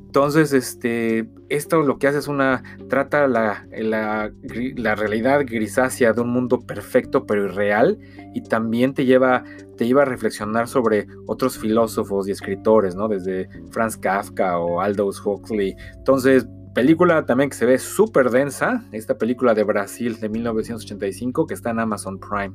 Entonces, 0.08 0.54
este, 0.54 1.28
esto 1.50 1.82
lo 1.82 1.98
que 1.98 2.08
hace 2.08 2.16
es 2.16 2.28
una, 2.28 2.62
trata 2.88 3.28
la, 3.28 3.66
la, 3.76 4.32
la, 4.76 4.94
realidad 4.94 5.42
grisácea 5.44 6.14
de 6.14 6.22
un 6.22 6.30
mundo 6.30 6.60
perfecto 6.60 7.26
pero 7.26 7.44
irreal 7.44 7.98
y 8.32 8.40
también 8.40 8.94
te 8.94 9.04
lleva, 9.04 9.44
te 9.76 9.86
lleva 9.86 10.02
a 10.02 10.06
reflexionar 10.06 10.66
sobre 10.66 11.06
otros 11.26 11.58
filósofos 11.58 12.26
y 12.26 12.30
escritores, 12.30 12.94
¿no? 12.94 13.06
Desde 13.06 13.50
Franz 13.70 13.98
Kafka 13.98 14.58
o 14.58 14.80
Aldous 14.80 15.20
Huxley. 15.22 15.76
Entonces, 15.98 16.46
película 16.74 17.26
también 17.26 17.50
que 17.50 17.56
se 17.56 17.66
ve 17.66 17.78
súper 17.78 18.30
densa, 18.30 18.84
esta 18.92 19.18
película 19.18 19.54
de 19.54 19.64
Brasil 19.64 20.18
de 20.20 20.28
1985 20.28 21.46
que 21.46 21.54
está 21.54 21.70
en 21.70 21.80
Amazon 21.80 22.18
Prime. 22.18 22.54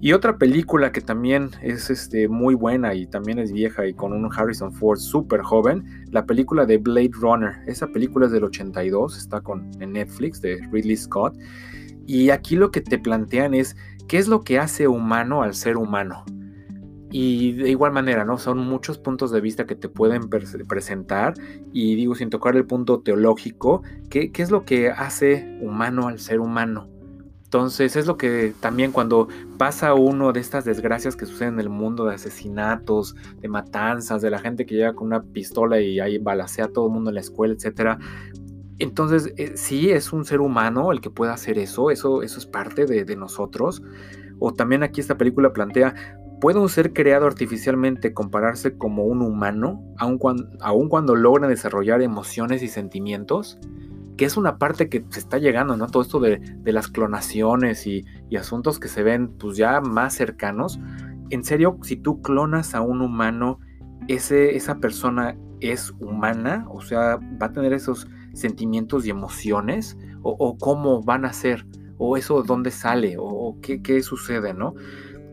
Y 0.00 0.12
otra 0.12 0.36
película 0.36 0.92
que 0.92 1.00
también 1.00 1.50
es 1.62 1.88
este, 1.88 2.28
muy 2.28 2.54
buena 2.54 2.94
y 2.94 3.06
también 3.06 3.38
es 3.38 3.50
vieja 3.50 3.86
y 3.86 3.94
con 3.94 4.12
un 4.12 4.30
Harrison 4.30 4.72
Ford 4.72 4.98
súper 4.98 5.40
joven, 5.40 6.06
la 6.10 6.26
película 6.26 6.66
de 6.66 6.78
Blade 6.78 7.12
Runner. 7.14 7.52
Esa 7.66 7.86
película 7.86 8.26
es 8.26 8.32
del 8.32 8.44
82, 8.44 9.16
está 9.16 9.40
con, 9.40 9.70
en 9.80 9.92
Netflix 9.92 10.40
de 10.42 10.60
Ridley 10.70 10.96
Scott. 10.96 11.34
Y 12.06 12.30
aquí 12.30 12.56
lo 12.56 12.70
que 12.70 12.82
te 12.82 12.98
plantean 12.98 13.54
es 13.54 13.74
qué 14.06 14.18
es 14.18 14.28
lo 14.28 14.42
que 14.42 14.58
hace 14.58 14.86
humano 14.86 15.42
al 15.42 15.54
ser 15.54 15.76
humano. 15.78 16.24
Y 17.18 17.52
de 17.52 17.70
igual 17.70 17.92
manera, 17.92 18.26
¿no? 18.26 18.36
Son 18.36 18.58
muchos 18.58 18.98
puntos 18.98 19.30
de 19.30 19.40
vista 19.40 19.64
que 19.64 19.74
te 19.74 19.88
pueden 19.88 20.28
presentar. 20.28 21.32
Y 21.72 21.94
digo, 21.94 22.14
sin 22.14 22.28
tocar 22.28 22.56
el 22.56 22.66
punto 22.66 23.00
teológico, 23.00 23.82
¿qué, 24.10 24.30
¿qué 24.30 24.42
es 24.42 24.50
lo 24.50 24.66
que 24.66 24.90
hace 24.90 25.58
humano 25.62 26.08
al 26.08 26.18
ser 26.18 26.40
humano? 26.40 26.90
Entonces 27.44 27.96
es 27.96 28.06
lo 28.06 28.18
que 28.18 28.52
también 28.60 28.92
cuando 28.92 29.28
pasa 29.56 29.94
uno 29.94 30.34
de 30.34 30.40
estas 30.40 30.66
desgracias 30.66 31.16
que 31.16 31.24
suceden 31.24 31.54
en 31.54 31.60
el 31.60 31.70
mundo 31.70 32.04
de 32.04 32.16
asesinatos, 32.16 33.16
de 33.40 33.48
matanzas, 33.48 34.20
de 34.20 34.28
la 34.28 34.38
gente 34.38 34.66
que 34.66 34.74
llega 34.74 34.92
con 34.92 35.06
una 35.06 35.22
pistola 35.22 35.80
y 35.80 35.98
ahí 36.00 36.18
balacea 36.18 36.66
a 36.66 36.68
todo 36.68 36.88
el 36.88 36.92
mundo 36.92 37.08
en 37.08 37.14
la 37.14 37.22
escuela, 37.22 37.54
etcétera. 37.54 37.98
Entonces 38.78 39.32
eh, 39.38 39.52
sí 39.54 39.88
es 39.88 40.12
un 40.12 40.26
ser 40.26 40.42
humano 40.42 40.92
el 40.92 41.00
que 41.00 41.08
pueda 41.08 41.32
hacer 41.32 41.58
eso, 41.58 41.90
eso, 41.90 42.22
eso 42.22 42.38
es 42.38 42.44
parte 42.44 42.84
de, 42.84 43.16
nosotros. 43.16 43.82
O 44.38 44.52
también 44.52 44.82
aquí 44.82 45.00
esta 45.00 45.16
película 45.16 45.54
plantea, 45.54 45.94
¿puede 46.40 46.58
un 46.58 46.68
ser 46.68 46.92
creado 46.92 47.26
artificialmente 47.26 48.12
compararse 48.12 48.76
como 48.76 49.04
un 49.04 49.22
humano, 49.22 49.82
aun 49.98 50.18
cuando, 50.18 50.48
aun 50.60 50.88
cuando 50.88 51.14
logra 51.14 51.48
desarrollar 51.48 52.02
emociones 52.02 52.62
y 52.62 52.68
sentimientos? 52.68 53.58
que 54.16 54.24
es 54.24 54.36
una 54.36 54.58
parte 54.58 54.88
que 54.88 55.04
se 55.10 55.20
está 55.20 55.38
llegando, 55.38 55.76
¿no? 55.76 55.86
Todo 55.88 56.02
esto 56.02 56.20
de, 56.20 56.40
las 56.64 56.88
clonaciones 56.88 57.86
y, 57.86 58.04
asuntos 58.36 58.78
que 58.78 58.88
se 58.88 59.02
ven 59.02 59.28
pues 59.28 59.56
ya 59.56 59.80
más 59.80 60.14
cercanos. 60.14 60.80
En 61.30 61.44
serio, 61.44 61.78
si 61.82 61.96
tú 61.96 62.22
clonas 62.22 62.74
a 62.74 62.80
un 62.80 63.02
humano, 63.02 63.60
ese, 64.08 64.56
esa 64.56 64.78
persona 64.78 65.36
es 65.60 65.92
humana, 66.00 66.66
o 66.70 66.80
sea, 66.80 67.16
va 67.40 67.46
a 67.46 67.52
tener 67.52 67.72
esos 67.72 68.08
sentimientos 68.32 69.06
y 69.06 69.10
emociones, 69.10 69.96
o, 70.22 70.58
cómo 70.58 71.02
van 71.02 71.24
a 71.24 71.32
ser, 71.32 71.66
o 71.98 72.16
eso 72.16 72.42
dónde 72.42 72.70
sale, 72.70 73.16
o, 73.18 73.56
qué, 73.62 73.80
qué, 73.80 74.02
sucede, 74.02 74.54
¿no? 74.54 74.74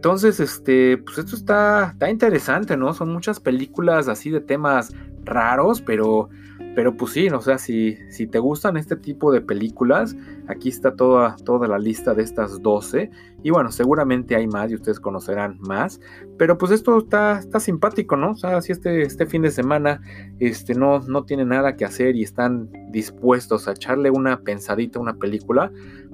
Entonces, 0.04 0.42
este, 0.42 0.98
pues 0.98 1.18
esto 1.18 1.38
está, 1.38 1.92
está 1.94 2.10
interesante, 2.10 2.76
¿no? 2.76 2.94
Son 2.94 3.10
muchas 3.14 3.40
películas 3.40 4.10
así 4.10 4.32
de 4.32 4.42
temas 4.42 4.94
raros, 5.24 5.80
pero 5.80 6.30
pero 6.76 6.98
pues 6.98 7.12
sí, 7.12 7.28
o 7.30 7.42
sea, 7.42 7.58
si, 7.58 7.98
si 8.10 8.26
te 8.26 8.40
gustan 8.40 8.78
este 8.78 8.96
tipo 8.96 9.32
de 9.32 9.42
películas, 9.42 10.16
aquí 10.48 10.70
está 10.70 10.96
toda, 10.96 11.36
toda 11.46 11.68
la 11.68 11.78
lista 11.78 12.16
de 12.16 12.24
estas 12.24 12.62
12. 12.62 13.12
Y 13.44 13.52
bueno, 13.52 13.72
seguramente 13.72 14.36
hay 14.36 14.48
más 14.48 14.72
y 14.72 14.76
ustedes 14.76 15.00
conocerán 15.00 15.60
más. 15.60 16.00
Pero 16.38 16.58
pues 16.58 16.72
esto 16.72 16.98
está, 16.98 17.38
está 17.38 17.60
simpático, 17.60 18.16
¿no? 18.16 18.32
O 18.32 18.36
sea, 18.36 18.60
si 18.62 18.72
este, 18.72 19.04
este 19.04 19.28
fin 19.28 19.44
de 19.44 19.52
semana 19.52 20.02
este, 20.40 20.74
no, 20.74 21.00
no 21.02 21.26
tiene 21.26 21.46
nada 21.46 21.76
que 21.76 21.86
hacer 21.86 22.16
y 22.16 22.24
están 22.24 22.72
dispuestos 22.90 23.68
a 23.68 23.74
echarle 23.74 24.10
una 24.10 24.42
pensadita 24.42 24.98
a 24.98 25.02
una 25.04 25.16
película, 25.16 25.72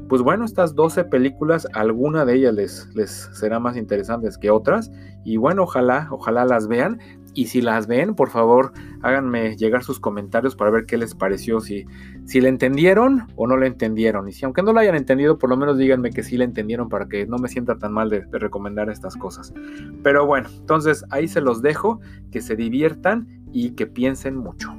pues 0.09 0.23
bueno, 0.23 0.43
estas 0.43 0.73
12 0.73 1.03
películas, 1.05 1.67
alguna 1.73 2.25
de 2.25 2.33
ellas 2.33 2.55
les, 2.55 2.95
les 2.95 3.29
será 3.31 3.59
más 3.59 3.77
interesantes 3.77 4.39
que 4.39 4.49
otras. 4.49 4.91
Y 5.23 5.37
bueno, 5.37 5.63
ojalá, 5.63 6.07
ojalá 6.09 6.45
las 6.45 6.67
vean. 6.67 6.99
Y 7.35 7.45
si 7.45 7.61
las 7.61 7.85
ven, 7.85 8.15
por 8.15 8.31
favor, 8.31 8.73
háganme 9.03 9.55
llegar 9.55 9.83
sus 9.83 9.99
comentarios 9.99 10.55
para 10.55 10.71
ver 10.71 10.87
qué 10.87 10.97
les 10.97 11.13
pareció, 11.13 11.59
si, 11.59 11.85
si 12.25 12.41
le 12.41 12.49
entendieron 12.49 13.27
o 13.35 13.45
no 13.45 13.55
le 13.55 13.67
entendieron. 13.67 14.27
Y 14.27 14.31
si 14.31 14.45
aunque 14.45 14.63
no 14.63 14.73
lo 14.73 14.79
hayan 14.79 14.95
entendido, 14.95 15.37
por 15.37 15.51
lo 15.51 15.55
menos 15.55 15.77
díganme 15.77 16.09
que 16.09 16.23
sí 16.23 16.37
le 16.37 16.45
entendieron 16.45 16.89
para 16.89 17.07
que 17.07 17.27
no 17.27 17.37
me 17.37 17.47
sienta 17.47 17.77
tan 17.77 17.93
mal 17.93 18.09
de, 18.09 18.21
de 18.21 18.39
recomendar 18.39 18.89
estas 18.89 19.15
cosas. 19.15 19.53
Pero 20.01 20.25
bueno, 20.25 20.49
entonces 20.57 21.05
ahí 21.11 21.27
se 21.27 21.39
los 21.39 21.61
dejo, 21.61 21.99
que 22.31 22.41
se 22.41 22.55
diviertan 22.55 23.27
y 23.53 23.71
que 23.75 23.85
piensen 23.85 24.35
mucho. 24.35 24.75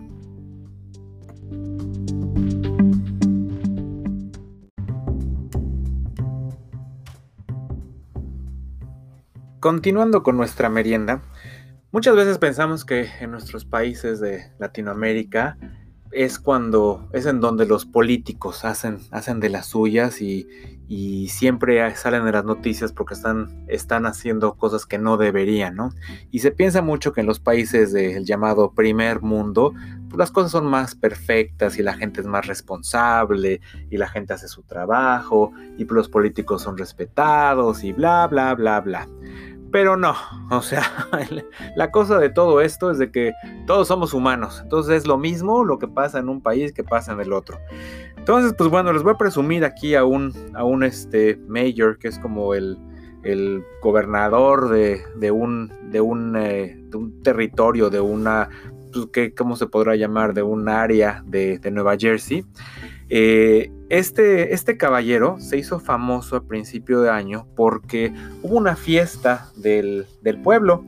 Continuando 9.60 10.22
con 10.22 10.36
nuestra 10.36 10.68
merienda, 10.68 11.22
Muchas 11.92 12.14
veces 12.14 12.38
pensamos 12.38 12.84
que 12.84 13.08
en 13.20 13.32
nuestros 13.32 13.64
países 13.64 14.20
de 14.20 14.52
Latinoamérica 14.60 15.58
es 16.12 16.38
cuando 16.38 17.08
es 17.12 17.26
en 17.26 17.40
donde 17.40 17.66
los 17.66 17.84
políticos 17.84 18.64
hacen, 18.64 19.00
hacen 19.10 19.40
de 19.40 19.48
las 19.48 19.66
suyas 19.66 20.22
y, 20.22 20.46
siempre 21.28 21.94
salen 21.94 22.24
de 22.24 22.32
las 22.32 22.44
noticias 22.44 22.92
porque 22.92 23.14
están, 23.14 23.64
están 23.68 24.06
haciendo 24.06 24.54
cosas 24.54 24.86
que 24.86 24.98
no 24.98 25.16
deberían, 25.16 25.76
¿no? 25.76 25.90
Y 26.32 26.40
se 26.40 26.50
piensa 26.50 26.82
mucho 26.82 27.12
que 27.12 27.20
en 27.20 27.28
los 27.28 27.38
países 27.38 27.92
del 27.92 28.24
llamado 28.24 28.72
primer 28.72 29.22
mundo, 29.22 29.72
pues 30.08 30.18
las 30.18 30.32
cosas 30.32 30.50
son 30.50 30.66
más 30.66 30.96
perfectas 30.96 31.78
y 31.78 31.84
la 31.84 31.94
gente 31.94 32.20
es 32.20 32.26
más 32.26 32.46
responsable 32.48 33.60
y 33.88 33.96
la 33.98 34.08
gente 34.08 34.32
hace 34.32 34.48
su 34.48 34.62
trabajo 34.64 35.52
y 35.78 35.84
los 35.84 36.08
políticos 36.08 36.62
son 36.62 36.76
respetados 36.76 37.84
y 37.84 37.92
bla, 37.92 38.26
bla, 38.26 38.54
bla, 38.54 38.80
bla. 38.80 39.08
Pero 39.72 39.96
no, 39.96 40.14
o 40.50 40.62
sea, 40.62 40.82
la 41.76 41.90
cosa 41.90 42.18
de 42.18 42.28
todo 42.28 42.60
esto 42.60 42.90
es 42.90 42.98
de 42.98 43.10
que 43.10 43.32
todos 43.66 43.88
somos 43.88 44.14
humanos. 44.14 44.60
Entonces 44.62 44.96
es 44.96 45.06
lo 45.06 45.16
mismo 45.16 45.64
lo 45.64 45.78
que 45.78 45.86
pasa 45.86 46.18
en 46.18 46.28
un 46.28 46.40
país 46.40 46.72
que 46.72 46.82
pasa 46.82 47.12
en 47.12 47.20
el 47.20 47.32
otro. 47.32 47.58
Entonces, 48.16 48.54
pues 48.56 48.68
bueno, 48.68 48.92
les 48.92 49.02
voy 49.02 49.12
a 49.12 49.18
presumir 49.18 49.64
aquí 49.64 49.94
a 49.94 50.04
un, 50.04 50.34
a 50.54 50.64
un 50.64 50.82
este, 50.82 51.38
mayor, 51.48 51.98
que 51.98 52.08
es 52.08 52.18
como 52.18 52.54
el, 52.54 52.78
el 53.22 53.64
gobernador 53.82 54.68
de, 54.68 55.02
de, 55.16 55.30
un, 55.30 55.72
de, 55.90 56.00
un, 56.00 56.36
eh, 56.36 56.76
de 56.88 56.96
un 56.96 57.22
territorio, 57.22 57.90
de 57.90 58.00
una, 58.00 58.48
pues, 58.92 59.06
¿qué, 59.12 59.34
¿cómo 59.34 59.56
se 59.56 59.66
podrá 59.66 59.96
llamar? 59.96 60.34
De 60.34 60.42
un 60.42 60.68
área 60.68 61.22
de, 61.26 61.58
de 61.58 61.70
Nueva 61.70 61.96
Jersey. 61.96 62.44
Eh, 63.12 63.72
este, 63.88 64.54
este 64.54 64.76
caballero 64.76 65.36
se 65.40 65.58
hizo 65.58 65.80
famoso 65.80 66.36
a 66.36 66.44
principio 66.44 67.00
de 67.00 67.10
año 67.10 67.48
porque 67.56 68.14
hubo 68.40 68.56
una 68.56 68.76
fiesta 68.76 69.50
del, 69.56 70.06
pueblo 70.44 70.84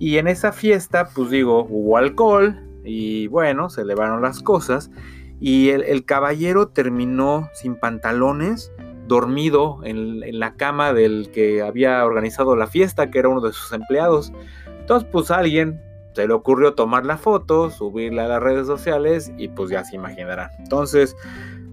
y 0.00 0.18
en 0.18 0.26
esa 0.26 0.50
fiesta, 0.50 1.10
pues 1.14 1.30
digo, 1.30 1.64
hubo 1.70 1.96
alcohol 1.96 2.58
y 2.84 3.28
bueno, 3.28 3.70
se 3.70 3.82
elevaron 3.82 4.20
las 4.20 4.42
cosas 4.42 4.90
y 5.38 5.68
el, 5.68 6.04
caballero 6.04 6.68
terminó 6.68 7.48
sin 7.54 7.76
pantalones, 7.76 8.72
dormido 9.06 9.78
en, 9.84 10.22
en, 10.24 10.40
la 10.40 10.56
cama 10.56 10.92
del 10.92 11.30
que 11.32 11.62
había 11.62 12.04
organizado 12.04 12.56
la 12.56 12.66
fiesta, 12.66 13.10
que 13.10 13.20
era 13.20 13.28
uno 13.28 13.40
de 13.40 13.52
sus 13.52 13.72
empleados. 13.72 14.32
Entonces, 14.80 15.08
pues 15.10 15.30
alguien 15.30 15.80
se 16.14 16.26
le 16.26 16.34
ocurrió 16.34 16.74
tomar 16.74 17.06
la 17.06 17.16
foto, 17.16 17.70
subirla 17.70 18.24
a 18.24 18.28
las 18.28 18.42
redes 18.42 18.66
sociales 18.66 19.32
y 19.36 19.48
pues 19.48 19.70
ya 19.70 19.84
se 19.84 19.96
imaginarán. 19.96 20.50
Entonces, 20.58 21.16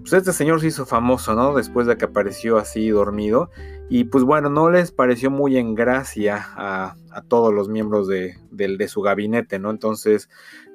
pues 0.08 0.22
este 0.22 0.32
señor 0.32 0.62
se 0.62 0.68
hizo 0.68 0.86
famoso, 0.86 1.34
¿no? 1.34 1.54
Después 1.54 1.86
de 1.86 1.98
que 1.98 2.06
apareció 2.06 2.56
así 2.56 2.88
dormido. 2.88 3.50
Y 3.90 4.04
pues 4.04 4.24
bueno, 4.24 4.48
no 4.48 4.70
les 4.70 4.90
pareció 4.90 5.30
muy 5.30 5.58
en 5.58 5.74
gracia 5.74 6.46
a, 6.56 6.94
todos 7.28 7.52
los 7.52 7.68
miembros 7.68 8.06
de, 8.06 8.88
su 8.88 9.02
gabinete, 9.02 9.58
¿no? 9.58 9.70
Entonces, 9.70 10.30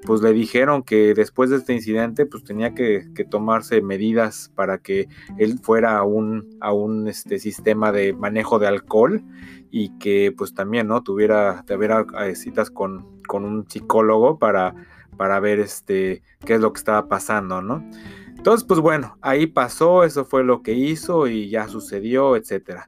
pues 0.06 0.22
le 0.22 0.34
dijeron 0.34 0.84
que 0.84 1.15
después 1.15 1.50
de 1.50 1.56
este 1.56 1.74
incidente, 1.74 2.28
pues 2.28 2.43
tenía 2.43 2.76
que, 2.76 3.08
tomarse 3.32 3.82
medidas 3.82 4.52
para 4.54 4.78
que 4.78 5.08
él 5.39 5.58
fuera 5.58 5.98
a 5.98 6.04
un, 6.04 6.58
a 6.60 6.72
un 6.74 7.08
este, 7.08 7.39
sistema 7.39 7.91
de 7.91 8.13
manejo 8.13 8.60
de 8.60 8.67
alcohol 8.67 9.24
y 9.72 9.98
que 9.98 10.32
pues 10.38 10.54
también, 10.54 10.88
¿no? 10.88 11.02
Tuviera, 11.02 11.63
tuviera 11.65 12.06
eh, 12.24 12.36
citas 12.36 12.69
con, 12.69 13.22
con 13.26 13.46
un 13.46 13.67
psicólogo 13.67 14.38
para, 14.38 14.76
para 15.17 15.39
ver 15.39 15.60
este, 15.60 16.22
qué 16.46 16.56
es 16.56 16.62
lo 16.62 16.72
que 16.72 16.80
estaba 16.80 17.08
pasando, 17.08 17.62
¿no? 17.63 17.84
Entonces, 18.43 18.67
pues 18.67 18.82
bueno, 18.82 19.17
ahí 19.21 19.47
pasó, 19.47 20.03
eso 20.03 20.25
fue 20.25 20.43
lo 20.43 20.63
que 20.63 20.73
hizo 20.73 21.27
y 21.27 21.47
ya 21.47 21.69
sucedió, 21.69 22.36
etc. 22.36 22.82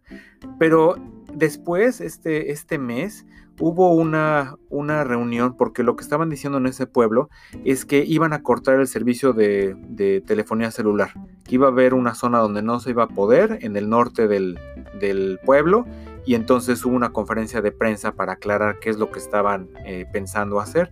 Pero 0.60 0.98
después, 1.34 2.02
este, 2.02 2.52
este 2.52 2.78
mes, 2.78 3.26
hubo 3.62 3.94
una, 3.94 4.58
una, 4.68 5.06
reunión 5.06 5.56
porque 5.56 5.82
lo 5.82 5.96
que 5.96 6.04
estaban 6.04 6.30
diciendo 6.30 6.58
en 6.58 6.66
ese 6.66 6.88
pueblo 6.88 7.30
es 7.64 7.86
que 7.86 8.04
iban 8.04 8.34
a 8.34 8.44
cortar 8.44 8.82
el 8.82 8.88
servicio 8.88 9.32
de, 9.32 9.78
de, 9.88 10.20
telefonía 10.20 10.72
celular, 10.72 11.14
que 11.46 11.56
iba 11.56 11.68
a 11.68 11.72
haber 11.72 11.94
una 11.94 12.16
zona 12.16 12.40
donde 12.40 12.62
no 12.62 12.82
se 12.82 12.90
iba 12.90 13.04
a 13.04 13.08
poder 13.08 13.60
en 13.62 13.78
el 13.78 13.88
norte 13.88 14.28
del, 14.28 14.60
del 15.00 15.40
pueblo 15.46 15.86
y 16.26 16.36
entonces 16.36 16.84
hubo 16.84 16.98
una 16.98 17.14
conferencia 17.14 17.62
de 17.62 17.72
prensa 17.72 18.12
para 18.12 18.34
aclarar 18.34 18.80
qué 18.80 18.90
es 18.90 18.98
lo 18.98 19.10
que 19.10 19.20
estaban 19.20 19.70
eh, 19.86 20.06
pensando 20.12 20.60
hacer. 20.60 20.92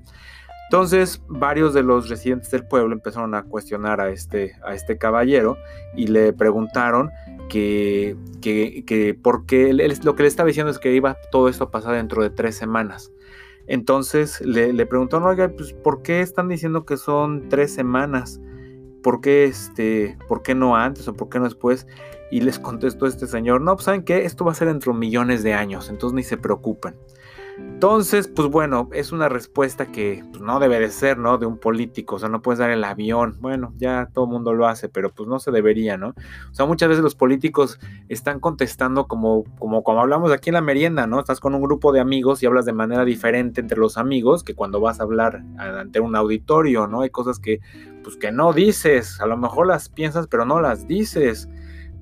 Entonces, 0.74 1.22
varios 1.28 1.76
de 1.76 1.84
los 1.84 2.10
residentes 2.10 2.50
del 2.50 2.66
pueblo 2.66 2.96
empezaron 2.96 3.36
a 3.36 3.44
cuestionar 3.44 4.02
a 4.02 4.10
este, 4.10 4.56
a 4.66 4.74
este 4.74 4.98
caballero 4.98 5.56
y 5.96 6.08
le 6.08 6.34
preguntaron 6.34 7.12
que, 7.48 8.18
que, 8.42 8.84
que 8.84 9.14
porque 9.14 9.72
lo 9.72 10.16
que 10.16 10.24
le 10.24 10.28
estaba 10.28 10.48
diciendo 10.48 10.72
es 10.72 10.80
que 10.80 10.92
iba 10.92 11.16
todo 11.32 11.48
esto 11.48 11.66
a 11.66 11.70
pasar 11.70 11.94
dentro 11.94 12.24
de 12.24 12.32
tres 12.32 12.56
semanas. 12.56 13.12
Entonces 13.68 14.42
le, 14.42 14.74
preguntaron, 14.88 15.28
oiga, 15.28 15.48
pues, 15.56 15.74
¿por 15.74 16.02
qué 16.02 16.22
están 16.22 16.48
diciendo 16.48 16.88
que 16.88 16.98
son 16.98 17.50
tres 17.50 17.72
semanas? 17.72 18.42
¿Por 19.04 19.22
qué, 19.22 19.44
este, 19.44 20.18
¿Por 20.28 20.42
qué 20.42 20.56
no 20.56 20.76
antes 20.76 21.08
o 21.08 21.14
por 21.14 21.30
qué 21.30 21.38
no 21.38 21.46
después? 21.46 21.86
Y 22.32 22.42
les 22.42 22.58
contestó 22.58 23.06
este 23.06 23.28
señor, 23.28 23.62
no, 23.62 23.76
pues 23.76 23.86
saben 23.86 24.02
que 24.02 24.26
esto 24.26 24.44
va 24.44 24.54
a 24.54 24.56
ser 24.56 24.70
dentro 24.70 24.92
de 24.92 24.98
millones 24.98 25.44
de 25.44 25.54
años, 25.54 25.92
entonces 25.92 26.16
ni 26.16 26.24
se 26.24 26.38
preocupen. 26.38 26.96
Entonces, 27.58 28.28
pues 28.28 28.48
bueno, 28.48 28.90
es 28.94 29.12
una 29.12 29.30
respuesta 29.30 29.86
que 29.86 30.24
pues, 30.32 30.42
no 30.42 30.60
debe 30.60 30.80
de 30.80 30.90
ser, 30.90 31.18
¿no? 31.18 31.38
De 31.38 31.46
un 31.46 31.58
político, 31.58 32.16
o 32.16 32.20
sea, 32.20 32.30
no 32.30 32.42
puedes 32.42 32.60
dar 32.60 32.72
el 32.72 32.84
avión. 32.84 33.38
Bueno, 33.42 33.74
ya 33.78 34.10
todo 34.12 34.26
el 34.26 34.32
mundo 34.32 34.54
lo 34.54 34.68
hace, 34.68 34.90
pero 34.90 35.12
pues 35.12 35.30
no 35.30 35.40
se 35.40 35.52
debería, 35.52 35.98
¿no? 35.98 36.10
O 36.10 36.54
sea, 36.54 36.66
muchas 36.66 36.90
veces 36.90 37.04
los 37.04 37.16
políticos 37.16 37.80
están 38.10 38.40
contestando 38.40 39.08
como, 39.08 39.44
como, 39.60 39.84
como 39.84 40.02
hablamos 40.02 40.32
aquí 40.32 40.50
en 40.50 40.56
la 40.56 40.62
merienda, 40.62 41.06
¿no? 41.06 41.20
Estás 41.20 41.40
con 41.40 41.54
un 41.54 41.62
grupo 41.62 41.92
de 41.92 42.00
amigos 42.00 42.42
y 42.42 42.46
hablas 42.48 42.66
de 42.66 42.74
manera 42.74 43.06
diferente 43.06 43.62
entre 43.62 43.78
los 43.78 43.98
amigos 43.98 44.44
que 44.44 44.56
cuando 44.56 44.80
vas 44.80 45.00
a 45.00 45.04
hablar 45.04 45.44
ante 45.58 46.00
un 46.00 46.16
auditorio, 46.16 46.88
¿no? 46.88 47.02
Hay 47.02 47.10
cosas 47.10 47.40
que, 47.40 47.60
pues 48.04 48.18
que 48.18 48.32
no 48.32 48.54
dices, 48.54 49.20
a 49.22 49.28
lo 49.28 49.38
mejor 49.38 49.68
las 49.68 49.90
piensas, 49.90 50.28
pero 50.28 50.46
no 50.46 50.60
las 50.60 50.88
dices. 50.88 51.50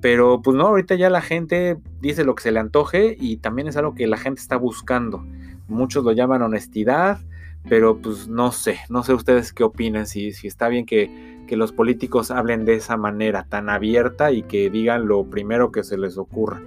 Pero 0.02 0.42
pues 0.42 0.56
no, 0.56 0.66
ahorita 0.66 0.96
ya 0.96 1.08
la 1.08 1.22
gente 1.22 1.78
dice 2.00 2.24
lo 2.24 2.34
que 2.34 2.42
se 2.42 2.50
le 2.50 2.58
antoje 2.58 3.16
y 3.18 3.36
también 3.36 3.68
es 3.68 3.76
algo 3.76 3.94
que 3.94 4.08
la 4.08 4.18
gente 4.18 4.40
está 4.40 4.56
buscando. 4.56 5.24
Muchos 5.68 6.04
lo 6.04 6.10
llaman 6.10 6.42
honestidad, 6.42 7.20
pero 7.68 7.96
pues 7.96 8.26
no 8.26 8.50
sé, 8.50 8.80
no 8.90 9.04
sé 9.04 9.14
ustedes 9.14 9.52
qué 9.52 9.62
opinan, 9.62 10.08
si, 10.08 10.32
si 10.32 10.48
está 10.48 10.68
bien 10.68 10.86
que, 10.86 11.44
que, 11.46 11.56
los 11.56 11.70
políticos 11.70 12.32
hablen 12.32 12.64
de 12.64 12.74
esa 12.74 12.96
manera 12.96 13.46
tan 13.48 13.70
abierta 13.70 14.32
y 14.32 14.42
que 14.42 14.70
digan 14.70 15.06
lo 15.06 15.24
primero 15.30 15.70
que 15.70 15.84
se 15.84 15.96
les 15.96 16.18
ocurra. 16.18 16.60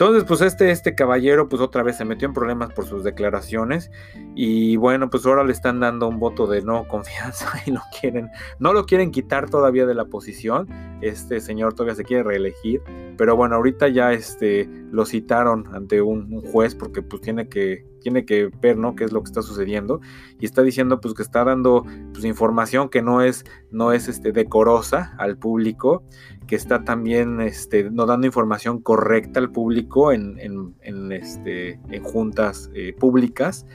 Entonces, 0.00 0.24
pues 0.24 0.40
este, 0.40 0.70
este 0.70 0.94
caballero, 0.94 1.50
pues 1.50 1.60
otra 1.60 1.82
vez 1.82 1.98
se 1.98 2.06
metió 2.06 2.26
en 2.26 2.32
problemas 2.32 2.72
por 2.72 2.86
sus 2.86 3.04
declaraciones 3.04 3.90
y 4.34 4.76
bueno, 4.76 5.10
pues 5.10 5.26
ahora 5.26 5.44
le 5.44 5.52
están 5.52 5.78
dando 5.78 6.08
un 6.08 6.18
voto 6.18 6.46
de 6.46 6.62
no 6.62 6.88
confianza 6.88 7.52
y 7.66 7.70
lo 7.70 7.82
quieren, 8.00 8.30
no 8.58 8.72
lo 8.72 8.86
quieren 8.86 9.10
quitar 9.10 9.50
todavía 9.50 9.84
de 9.84 9.92
la 9.92 10.06
posición. 10.06 10.66
Este 11.02 11.38
señor 11.40 11.74
todavía 11.74 11.96
se 11.96 12.04
quiere 12.04 12.22
reelegir, 12.22 12.80
pero 13.18 13.36
bueno, 13.36 13.56
ahorita 13.56 13.88
ya 13.88 14.14
este, 14.14 14.70
lo 14.90 15.04
citaron 15.04 15.68
ante 15.74 16.00
un, 16.00 16.30
juez 16.50 16.74
porque 16.74 17.02
pues 17.02 17.20
tiene 17.20 17.50
que, 17.50 17.84
tiene 18.00 18.24
que 18.24 18.50
ver, 18.62 18.78
¿no? 18.78 18.96
Qué 18.96 19.04
es 19.04 19.12
lo 19.12 19.22
que 19.22 19.28
está 19.28 19.42
sucediendo 19.42 20.00
y 20.38 20.46
está 20.46 20.62
diciendo 20.62 20.98
pues 21.02 21.12
que 21.12 21.22
está 21.22 21.44
dando 21.44 21.84
pues 22.14 22.24
información 22.24 22.88
que 22.88 23.02
no 23.02 23.20
es, 23.20 23.44
no 23.70 23.92
es 23.92 24.08
este, 24.08 24.32
decorosa 24.32 25.14
al 25.18 25.36
público 25.36 26.02
que 26.50 26.56
está 26.56 26.82
también 26.82 27.40
este, 27.40 27.92
no 27.92 28.06
dando 28.06 28.26
información 28.26 28.80
correcta 28.80 29.38
al 29.38 29.52
público 29.52 30.10
en, 30.10 30.74
este, 31.12 31.78
en 31.90 32.02
juntas 32.02 32.68
eh, 32.74 32.92
públicas 32.92 33.66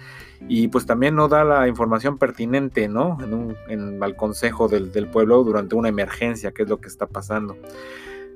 y 0.49 0.67
pues 0.67 0.85
también 0.85 1.15
no 1.15 1.29
da 1.29 1.45
la 1.45 1.69
información 1.69 2.17
pertinente 2.17 2.89
¿no? 2.89 3.17
en, 3.23 3.33
un, 3.33 3.55
en 3.69 4.03
al 4.03 4.17
consejo 4.17 4.67
del, 4.67 4.91
del, 4.91 5.07
pueblo 5.07 5.41
durante 5.45 5.75
una 5.75 5.87
emergencia, 5.87 6.51
que 6.51 6.63
es 6.63 6.69
lo 6.69 6.81
que 6.81 6.89
está 6.89 7.07
pasando. 7.07 7.55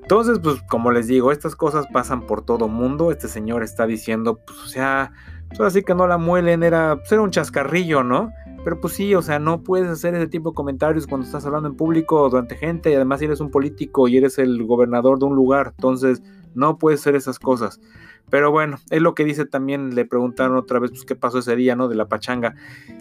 Entonces, 0.03 0.39
pues 0.39 0.61
como 0.69 0.89
les 0.91 1.07
digo, 1.07 1.33
estas 1.33 1.57
cosas 1.57 1.85
pasan 1.91 2.25
por 2.25 2.45
todo 2.45 2.69
mundo. 2.69 3.11
Este 3.11 3.27
señor 3.27 3.61
está 3.61 3.87
diciendo, 3.87 4.39
pues 4.45 4.57
o 4.57 4.67
sea, 4.67 5.11
pues 5.57 5.83
que 5.85 5.93
no 5.93 6.07
la 6.07 6.17
muelen, 6.17 6.63
era, 6.63 6.95
pues, 6.95 7.11
era 7.11 7.21
un 7.21 7.31
chascarrillo, 7.31 8.05
¿no? 8.05 8.31
Pero 8.69 8.81
pues 8.81 8.93
sí, 8.93 9.15
o 9.15 9.23
sea, 9.23 9.39
no 9.39 9.63
puedes 9.63 9.87
hacer 9.87 10.13
ese 10.13 10.27
tipo 10.27 10.51
de 10.51 10.53
comentarios 10.53 11.07
cuando 11.07 11.25
estás 11.25 11.43
hablando 11.43 11.67
en 11.69 11.75
público 11.75 12.29
durante 12.29 12.55
gente 12.55 12.91
y 12.91 12.93
además 12.93 13.19
eres 13.19 13.39
un 13.39 13.49
político 13.49 14.07
y 14.07 14.15
eres 14.15 14.37
el 14.37 14.63
gobernador 14.63 15.17
de 15.17 15.25
un 15.25 15.35
lugar. 15.35 15.73
Entonces, 15.75 16.21
no 16.53 16.77
puedes 16.77 16.99
hacer 16.99 17.15
esas 17.15 17.39
cosas. 17.39 17.81
Pero 18.29 18.51
bueno, 18.51 18.77
es 18.91 19.01
lo 19.01 19.15
que 19.15 19.25
dice 19.25 19.45
también, 19.45 19.95
le 19.95 20.05
preguntaron 20.05 20.55
otra 20.55 20.77
vez, 20.77 20.91
pues 20.91 21.03
qué 21.03 21.15
pasó 21.15 21.39
ese 21.39 21.55
día, 21.55 21.75
¿no? 21.75 21.87
De 21.87 21.95
la 21.95 22.09
pachanga. 22.09 22.53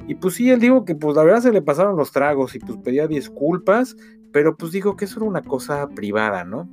Y 0.07 0.14
pues 0.14 0.37
sí, 0.37 0.48
él 0.48 0.59
dijo 0.59 0.87
que 0.87 0.94
pues 0.94 1.14
la 1.14 1.22
verdad 1.22 1.42
se 1.42 1.52
le 1.52 1.61
pasaron 1.61 1.98
los 1.98 2.12
tragos 2.12 2.54
y 2.54 2.61
pues 2.61 2.78
pedía 2.78 3.07
disculpas, 3.07 3.94
pero 4.33 4.57
pues 4.57 4.72
dijo 4.72 4.96
que 4.96 5.04
eso 5.04 5.20
era 5.20 5.28
una 5.28 5.42
cosa 5.42 5.87
privada, 5.90 6.44
¿no? 6.44 6.70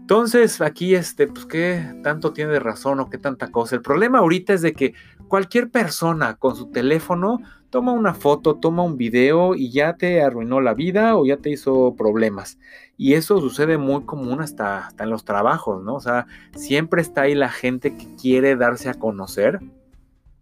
Entonces, 0.00 0.60
aquí, 0.60 0.96
este, 0.96 1.28
pues, 1.28 1.46
¿qué 1.46 1.94
tanto 2.02 2.32
tiene 2.32 2.50
de 2.50 2.58
razón 2.58 2.98
o 2.98 3.08
qué 3.08 3.18
tanta 3.18 3.52
cosa? 3.52 3.76
El 3.76 3.82
problema 3.82 4.18
ahorita 4.18 4.52
es 4.52 4.62
de 4.62 4.72
que 4.72 4.94
cualquier 5.28 5.70
persona 5.70 6.34
con 6.34 6.56
su 6.56 6.72
teléfono 6.72 7.38
toma 7.72 7.92
una 7.92 8.12
foto, 8.12 8.56
toma 8.56 8.82
un 8.82 8.98
video 8.98 9.54
y 9.54 9.70
ya 9.72 9.96
te 9.96 10.20
arruinó 10.20 10.60
la 10.60 10.74
vida 10.74 11.16
o 11.16 11.24
ya 11.24 11.38
te 11.38 11.48
hizo 11.48 11.96
problemas. 11.96 12.58
Y 12.98 13.14
eso 13.14 13.40
sucede 13.40 13.78
muy 13.78 14.04
común 14.04 14.42
hasta, 14.42 14.90
en 14.98 15.08
los 15.08 15.24
trabajos, 15.24 15.82
¿no? 15.82 15.94
O 15.94 16.00
sea, 16.00 16.26
siempre 16.54 17.00
está 17.00 17.22
ahí 17.22 17.34
la 17.34 17.48
gente 17.48 17.96
que 17.96 18.14
quiere 18.16 18.56
darse 18.56 18.90
a 18.90 18.94
conocer 18.94 19.60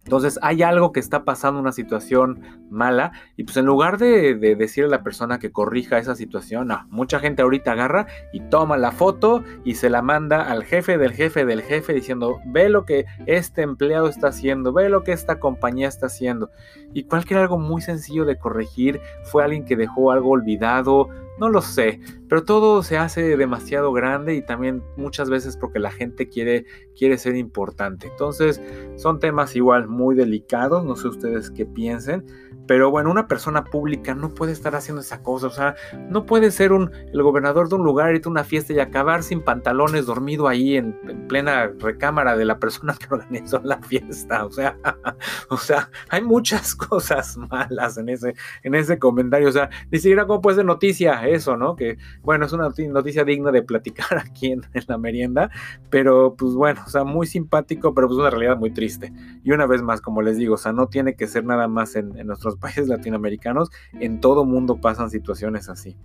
entonces 0.05 0.39
hay 0.43 0.63
algo 0.63 0.93
que 0.93 1.01
está 1.01 1.25
pasando, 1.25 1.61
una 1.61 1.73
situación 1.73 2.41
mala, 2.71 3.13
y 3.37 3.45
pues 3.45 3.57
en 3.59 3.67
lugar 3.67 3.99
de, 3.99 4.35
decirle 4.35 4.89
a 4.89 4.99
la 4.99 5.03
persona 5.05 5.39
que 5.39 5.53
corrija 5.53 5.99
esa 5.99 6.17
situación, 6.17 6.69
no, 6.69 6.87
mucha 6.89 7.21
gente 7.21 7.43
ahorita 7.43 7.73
agarra 7.73 8.07
y 8.33 8.41
toma 8.41 8.79
la 8.79 8.93
foto 8.93 9.45
y 9.65 9.75
se 9.75 9.91
la 9.91 10.01
manda 10.03 10.43
al 10.43 10.65
jefe 10.65 10.97
del 10.97 11.13
jefe 11.13 11.45
del 11.45 11.63
jefe 11.63 11.93
diciendo, 11.93 12.41
ve 12.47 12.69
lo 12.71 12.87
que 12.87 13.05
este 13.27 13.63
empleado 13.63 14.09
está 14.09 14.29
haciendo, 14.29 14.73
ve 14.73 14.89
lo 14.89 15.05
que 15.05 15.13
esta 15.13 15.39
compañía 15.39 15.89
está 15.89 16.07
haciendo. 16.07 16.51
Y 16.93 17.05
cualquier 17.05 17.41
algo 17.41 17.59
muy 17.59 17.81
sencillo 17.81 18.25
de 18.25 18.39
corregir, 18.39 19.01
fue 19.25 19.45
alguien 19.45 19.65
que 19.65 19.77
dejó 19.77 20.11
algo 20.11 20.31
olvidado, 20.31 21.09
no 21.41 21.49
lo 21.49 21.63
sé, 21.63 22.01
pero 22.29 22.45
todo 22.45 22.83
se 22.83 22.99
hace 22.99 23.37
demasiado 23.39 23.93
grande 23.93 24.35
y 24.35 24.43
también 24.43 24.83
muchas 24.99 25.31
veces 25.31 25.57
porque 25.57 25.79
la 25.79 25.91
gente 25.91 26.29
quiere, 26.29 26.67
quiere 26.95 27.17
ser 27.17 27.35
importante. 27.35 28.09
Entonces 28.09 28.61
son 28.97 29.21
temas 29.21 29.57
igual 29.57 29.89
muy 29.89 30.15
delicados, 30.15 30.85
no 30.85 30.97
sé 30.97 31.09
ustedes 31.09 31.51
qué 31.51 31.65
piensen, 31.65 32.27
pero 32.71 32.89
bueno, 32.89 33.11
una 33.11 33.27
persona 33.27 33.65
pública 33.65 34.15
no 34.15 34.33
puede 34.33 34.53
estar 34.53 34.77
haciendo 34.77 35.01
esa 35.01 35.25
cosa, 35.25 35.49
o 35.49 35.51
sea, 35.51 35.75
no 36.09 36.25
puede 36.25 36.53
ser 36.53 36.71
un, 36.71 36.93
el 37.13 37.21
gobernador 37.21 37.69
de 37.69 37.75
un 37.75 37.83
lugar, 37.83 38.15
irte 38.15 38.29
a 38.29 38.31
una 38.31 38.45
fiesta 38.45 38.73
y 38.73 38.79
acabar 38.79 39.25
sin 39.25 39.43
pantalones, 39.43 40.07
dormido 40.07 40.47
ahí 40.47 40.77
en, 40.77 40.97
plena 41.27 41.73
recámara 41.81 42.37
de 42.37 42.45
la 42.45 42.61
persona 42.61 42.95
que 42.95 43.07
organizó 43.13 43.61
la 43.65 43.83
fiesta, 43.83 44.45
o 44.45 44.53
sea, 44.53 44.77
o 45.51 45.57
sea, 45.57 45.91
hay 46.11 46.23
muchas 46.23 46.77
cosas 46.77 47.37
malas 47.37 47.99
en 47.99 48.09
ese, 48.09 48.37
en 48.63 48.77
ese 48.77 49.01
comentario, 49.01 49.49
o 49.49 49.53
sea, 49.53 49.69
ni 49.91 49.99
siquiera 49.99 50.29
como 50.29 50.41
puede 50.41 50.59
ser 50.59 50.65
noticia 50.65 51.27
eso, 51.27 51.57
¿no? 51.57 51.75
Que 51.75 51.99
bueno, 52.23 52.47
es 52.47 52.53
una 52.53 52.69
noticia 52.69 53.25
digna 53.25 53.51
de 53.51 53.65
platicar 53.65 54.17
aquí 54.17 54.53
en, 54.53 54.63
la 54.87 54.97
merienda, 54.97 55.51
pero 55.91 56.37
pues 56.39 56.55
bueno, 56.55 56.83
o 56.87 56.89
sea, 56.89 57.03
muy 57.03 57.27
simpático, 57.27 57.95
pero 57.95 58.07
pues 58.07 58.21
una 58.21 58.31
realidad 58.31 58.57
muy 58.57 58.71
triste. 58.71 59.13
Y 59.43 59.51
una 59.51 59.67
vez 59.67 59.83
más, 59.83 60.01
como 60.01 60.23
les 60.23 60.37
digo, 60.37 60.55
o 60.55 60.59
sea, 60.59 60.73
no 60.73 60.87
tiene 60.87 61.17
que 61.17 61.27
ser 61.27 61.45
nada 61.45 61.67
más 61.67 61.97
en 61.97 62.11
nuestros 62.25 62.60
países 62.61 62.89
latinoamericanos, 62.89 63.71
en 63.93 64.21
todo 64.21 64.45
mundo 64.45 64.81
pasan 64.81 65.11
situaciones 65.11 65.69
así. 65.69 65.97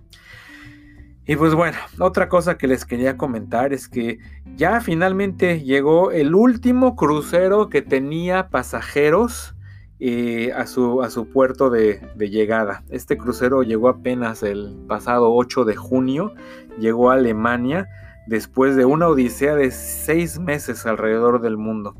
Y 1.28 1.34
pues 1.34 1.54
bueno, 1.54 1.76
otra 1.98 2.28
cosa 2.28 2.56
que 2.56 2.68
les 2.68 2.84
quería 2.84 3.16
comentar 3.16 3.72
es 3.72 3.88
que 3.88 4.18
ya 4.54 4.80
finalmente 4.80 5.60
llegó 5.60 6.12
el 6.12 6.36
último 6.36 6.94
crucero 6.94 7.68
que 7.68 7.82
tenía 7.82 8.48
pasajeros 8.48 9.56
eh, 9.98 10.52
a, 10.54 10.66
su, 10.66 11.02
a, 11.02 11.10
su, 11.10 11.28
puerto 11.28 11.68
de, 11.68 12.00
de, 12.14 12.30
llegada. 12.30 12.84
Este 12.90 13.16
crucero 13.18 13.62
llegó 13.62 13.88
apenas 13.88 14.44
el 14.44 14.76
pasado 14.86 15.34
8 15.34 15.64
de 15.64 15.74
junio, 15.74 16.32
llegó 16.78 17.10
a 17.10 17.14
Alemania 17.14 17.88
después 18.26 18.76
de 18.76 18.84
una 18.84 19.08
odisea 19.08 19.56
de 19.56 19.70
seis 19.70 20.38
meses 20.38 20.86
alrededor 20.86 21.40
del 21.40 21.56
mundo. 21.56 21.96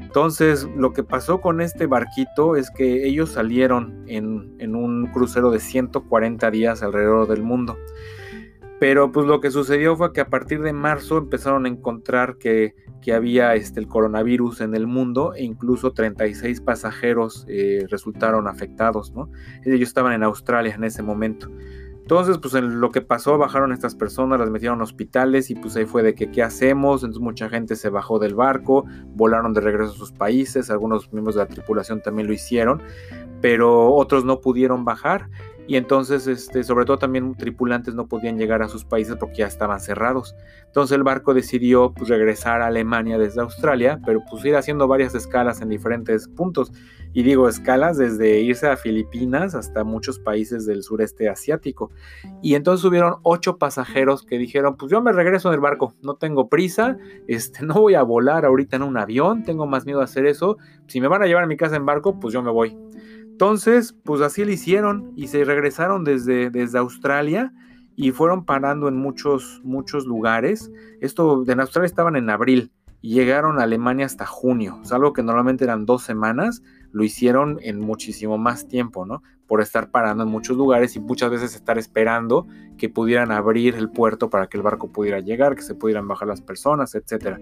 Entonces, 0.00 0.68
lo 0.76 0.92
que 0.92 1.02
pasó 1.02 1.40
con 1.40 1.60
este 1.60 1.86
barquito 1.86 2.56
es 2.56 2.70
que 2.70 3.06
ellos 3.06 3.32
salieron 3.32 4.04
en, 4.06 4.74
un 4.74 5.06
crucero 5.06 5.50
de 5.50 5.60
140 5.60 6.50
días 6.50 6.82
alrededor 6.82 7.28
del 7.28 7.42
mundo. 7.42 7.76
Pero 8.78 9.10
pues 9.10 9.26
lo 9.26 9.40
que 9.40 9.50
sucedió 9.50 9.96
fue 9.96 10.12
que 10.12 10.20
a 10.20 10.28
partir 10.28 10.60
de 10.60 10.74
marzo 10.74 11.16
empezaron 11.16 11.64
a 11.64 11.68
encontrar 11.68 12.36
que, 12.36 12.74
había 13.14 13.54
este, 13.54 13.78
el 13.78 13.86
coronavirus 13.86 14.62
en 14.62 14.74
el 14.74 14.88
mundo 14.88 15.32
e 15.32 15.44
incluso 15.44 15.92
36 15.92 16.60
pasajeros 16.60 17.46
eh, 17.48 17.86
resultaron 17.88 18.48
afectados, 18.48 19.12
¿no? 19.12 19.30
Ellos 19.64 19.88
estaban 19.88 20.12
en 20.12 20.24
Australia 20.24 20.74
en 20.74 20.82
ese 20.82 21.04
momento. 21.04 21.48
Entonces, 22.06 22.38
pues 22.38 22.54
lo 22.54 22.92
que 22.92 23.00
pasó, 23.00 23.36
bajaron 23.36 23.72
estas 23.72 23.96
personas, 23.96 24.38
las 24.38 24.48
metieron 24.48 24.80
a 24.80 24.84
hospitales 24.84 25.50
y 25.50 25.56
pues 25.56 25.74
ahí 25.74 25.86
fue 25.86 26.04
de 26.04 26.14
que 26.14 26.30
qué 26.30 26.40
hacemos. 26.40 27.02
Entonces 27.02 27.20
mucha 27.20 27.48
gente 27.48 27.74
se 27.74 27.88
bajó 27.88 28.20
del 28.20 28.36
barco, 28.36 28.84
volaron 29.16 29.52
de 29.52 29.60
regreso 29.60 29.92
a 29.92 29.96
sus 29.96 30.12
países, 30.12 30.70
algunos 30.70 31.12
miembros 31.12 31.34
de 31.34 31.42
la 31.42 31.48
tripulación 31.48 32.00
también 32.00 32.28
lo 32.28 32.32
hicieron, 32.32 32.80
pero 33.40 33.92
otros 33.92 34.24
no 34.24 34.40
pudieron 34.40 34.84
bajar 34.84 35.28
y 35.68 35.76
entonces, 35.76 36.28
este, 36.28 36.62
sobre 36.62 36.84
todo 36.84 36.98
también 36.98 37.34
tripulantes 37.34 37.94
no 37.94 38.06
podían 38.06 38.38
llegar 38.38 38.62
a 38.62 38.68
sus 38.68 38.84
países 38.84 39.16
porque 39.16 39.38
ya 39.38 39.46
estaban 39.46 39.80
cerrados. 39.80 40.36
Entonces 40.66 40.94
el 40.96 41.02
barco 41.02 41.34
decidió 41.34 41.92
pues, 41.92 42.08
regresar 42.08 42.62
a 42.62 42.68
Alemania 42.68 43.18
desde 43.18 43.40
Australia, 43.40 43.98
pero 44.06 44.22
pues 44.30 44.44
ir 44.44 44.54
haciendo 44.54 44.86
varias 44.86 45.14
escalas 45.16 45.60
en 45.60 45.68
diferentes 45.68 46.28
puntos. 46.28 46.72
Y 47.12 47.22
digo 47.22 47.48
escalas 47.48 47.96
desde 47.96 48.40
irse 48.40 48.68
a 48.68 48.76
Filipinas 48.76 49.54
hasta 49.54 49.84
muchos 49.84 50.18
países 50.18 50.66
del 50.66 50.82
sureste 50.82 51.28
asiático. 51.28 51.90
Y 52.42 52.54
entonces 52.54 52.84
hubieron 52.84 53.16
ocho 53.22 53.56
pasajeros 53.58 54.22
que 54.22 54.38
dijeron, 54.38 54.76
pues 54.76 54.92
yo 54.92 55.00
me 55.00 55.12
regreso 55.12 55.48
en 55.48 55.54
el 55.54 55.60
barco, 55.60 55.94
no 56.02 56.16
tengo 56.16 56.48
prisa, 56.48 56.98
este, 57.26 57.62
no 57.66 57.74
voy 57.74 57.94
a 57.94 58.02
volar 58.02 58.44
ahorita 58.44 58.76
en 58.76 58.82
un 58.82 58.96
avión, 58.96 59.44
tengo 59.44 59.66
más 59.66 59.86
miedo 59.86 60.00
a 60.00 60.04
hacer 60.04 60.26
eso. 60.26 60.58
Si 60.86 61.00
me 61.00 61.08
van 61.08 61.22
a 61.22 61.26
llevar 61.26 61.44
a 61.44 61.48
mi 61.48 61.56
casa 61.56 61.76
en 61.76 61.86
barco, 61.86 62.20
pues 62.20 62.34
yo 62.34 62.42
me 62.42 62.50
voy. 62.50 62.76
Entonces, 63.22 63.94
pues 64.04 64.22
así 64.22 64.44
lo 64.44 64.52
hicieron 64.52 65.12
y 65.14 65.26
se 65.26 65.44
regresaron 65.44 66.04
desde, 66.04 66.48
desde 66.50 66.78
Australia 66.78 67.52
y 67.96 68.10
fueron 68.12 68.44
parando 68.44 68.88
en 68.88 68.96
muchos, 68.96 69.60
muchos 69.64 70.06
lugares. 70.06 70.70
Esto, 71.00 71.44
en 71.46 71.60
Australia 71.60 71.86
estaban 71.86 72.16
en 72.16 72.30
abril 72.30 72.72
y 73.00 73.14
llegaron 73.14 73.58
a 73.58 73.64
Alemania 73.64 74.06
hasta 74.06 74.26
junio, 74.26 74.80
es 74.82 74.92
algo 74.92 75.12
que 75.12 75.22
normalmente 75.22 75.64
eran 75.64 75.86
dos 75.86 76.02
semanas, 76.02 76.62
lo 76.96 77.04
hicieron 77.04 77.58
en 77.60 77.78
muchísimo 77.78 78.38
más 78.38 78.68
tiempo, 78.68 79.04
¿no? 79.04 79.22
Por 79.46 79.60
estar 79.60 79.90
parando 79.90 80.22
en 80.22 80.30
muchos 80.30 80.56
lugares 80.56 80.96
y 80.96 81.00
muchas 81.00 81.30
veces 81.30 81.54
estar 81.54 81.76
esperando 81.76 82.46
que 82.78 82.88
pudieran 82.88 83.32
abrir 83.32 83.74
el 83.74 83.90
puerto 83.90 84.30
para 84.30 84.46
que 84.46 84.56
el 84.56 84.62
barco 84.62 84.90
pudiera 84.90 85.20
llegar, 85.20 85.56
que 85.56 85.60
se 85.60 85.74
pudieran 85.74 86.08
bajar 86.08 86.26
las 86.26 86.40
personas, 86.40 86.94
etc. 86.94 87.36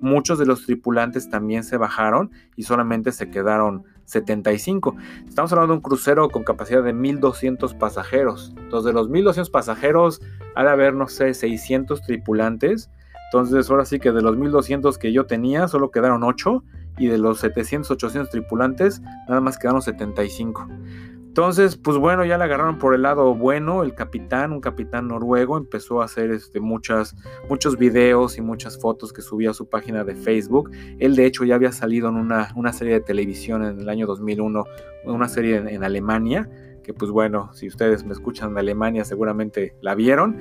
Muchos 0.00 0.38
de 0.38 0.46
los 0.46 0.64
tripulantes 0.64 1.28
también 1.28 1.64
se 1.64 1.78
bajaron 1.78 2.30
y 2.54 2.62
solamente 2.62 3.10
se 3.10 3.28
quedaron 3.28 3.82
75. 4.04 4.94
Estamos 5.26 5.52
hablando 5.52 5.72
de 5.72 5.78
un 5.78 5.82
crucero 5.82 6.28
con 6.28 6.44
capacidad 6.44 6.84
de 6.84 6.92
1200 6.92 7.74
pasajeros. 7.74 8.54
Entonces, 8.56 8.86
de 8.86 8.92
los 8.92 9.08
1200 9.08 9.50
pasajeros, 9.50 10.22
ha 10.54 10.62
de 10.62 10.70
haber, 10.70 10.94
no 10.94 11.08
sé, 11.08 11.34
600 11.34 12.02
tripulantes. 12.02 12.88
Entonces, 13.32 13.68
ahora 13.68 13.84
sí 13.84 13.98
que 13.98 14.12
de 14.12 14.22
los 14.22 14.36
1200 14.36 14.96
que 14.96 15.12
yo 15.12 15.26
tenía, 15.26 15.66
solo 15.66 15.90
quedaron 15.90 16.22
8. 16.22 16.62
Y 16.98 17.06
de 17.06 17.18
los 17.18 17.40
700, 17.40 17.90
800 17.90 18.30
tripulantes, 18.30 19.00
nada 19.28 19.40
más 19.40 19.58
quedaron 19.58 19.82
75. 19.82 20.68
Entonces, 21.32 21.78
pues 21.78 21.96
bueno, 21.96 22.26
ya 22.26 22.36
le 22.36 22.44
agarraron 22.44 22.78
por 22.78 22.94
el 22.94 23.00
lado 23.00 23.34
bueno, 23.34 23.82
el 23.84 23.94
capitán, 23.94 24.52
un 24.52 24.60
capitán 24.60 25.08
noruego, 25.08 25.56
empezó 25.56 26.02
a 26.02 26.04
hacer 26.04 26.30
este, 26.30 26.60
muchas, 26.60 27.16
muchos 27.48 27.78
videos 27.78 28.36
y 28.36 28.42
muchas 28.42 28.78
fotos 28.78 29.14
que 29.14 29.22
subía 29.22 29.48
a 29.48 29.54
su 29.54 29.66
página 29.66 30.04
de 30.04 30.14
Facebook. 30.14 30.70
Él 30.98 31.16
de 31.16 31.24
hecho 31.24 31.44
ya 31.44 31.54
había 31.54 31.72
salido 31.72 32.10
en 32.10 32.16
una, 32.16 32.52
una 32.54 32.74
serie 32.74 32.92
de 32.92 33.00
televisión 33.00 33.64
en 33.64 33.80
el 33.80 33.88
año 33.88 34.06
2001, 34.06 34.62
una 35.06 35.26
serie 35.26 35.56
en 35.56 35.82
Alemania, 35.82 36.50
que 36.84 36.92
pues 36.92 37.10
bueno, 37.10 37.50
si 37.54 37.66
ustedes 37.66 38.04
me 38.04 38.12
escuchan 38.12 38.52
de 38.52 38.60
Alemania 38.60 39.06
seguramente 39.06 39.74
la 39.80 39.94
vieron. 39.94 40.36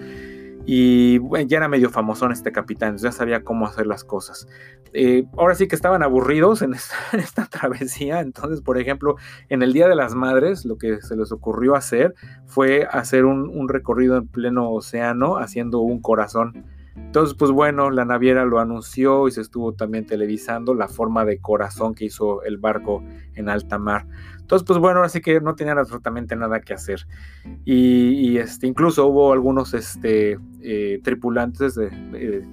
Y 0.65 1.19
ya 1.47 1.57
era 1.57 1.67
medio 1.67 1.89
famosón 1.89 2.31
este 2.31 2.51
capitán, 2.51 2.97
ya 2.97 3.11
sabía 3.11 3.43
cómo 3.43 3.65
hacer 3.65 3.87
las 3.87 4.03
cosas. 4.03 4.47
Eh, 4.93 5.25
ahora 5.37 5.55
sí 5.55 5.67
que 5.67 5.75
estaban 5.75 6.03
aburridos 6.03 6.61
en 6.63 6.73
esta, 6.73 7.45
travesía, 7.49 8.19
entonces 8.19 8.61
por 8.61 8.77
ejemplo, 8.77 9.15
en 9.49 9.63
el 9.63 9.73
Día 9.73 9.87
de 9.87 9.95
las 9.95 10.15
Madres 10.15 10.65
lo 10.65 10.77
que 10.77 11.01
se 11.01 11.15
les 11.15 11.31
ocurrió 11.31 11.75
hacer 11.75 12.13
fue 12.45 12.87
hacer 12.91 13.25
un 13.25 13.69
recorrido 13.69 14.17
en 14.17 14.27
pleno 14.27 14.69
océano 14.71 15.37
haciendo 15.37 15.79
un 15.79 16.01
corazón. 16.01 16.65
Entonces, 17.05 17.35
pues 17.37 17.51
bueno, 17.51 17.89
la 17.89 18.05
naviera 18.05 18.45
lo 18.45 18.59
anunció 18.59 19.27
y 19.27 19.31
se 19.31 19.41
estuvo 19.41 19.73
también 19.73 20.05
televisando 20.05 20.73
la 20.73 20.87
forma 20.87 21.25
de 21.25 21.39
corazón 21.39 21.93
que 21.93 22.05
hizo 22.05 22.43
el 22.43 22.57
barco 22.57 23.03
en 23.35 23.49
alta 23.49 23.77
mar. 23.77 24.05
Entonces, 24.51 24.67
pues 24.67 24.79
bueno, 24.79 25.01
así 25.01 25.21
que 25.21 25.39
no 25.39 25.55
tenían 25.55 25.77
absolutamente 25.77 26.35
nada 26.35 26.59
que 26.59 26.73
hacer. 26.73 27.07
Y, 27.63 28.37
este, 28.37 28.67
incluso 28.67 29.07
hubo 29.07 29.31
algunos 29.31 29.73
este, 29.73 30.37
eh, 30.61 30.99
tripulantes 31.03 31.75
de, 31.75 32.45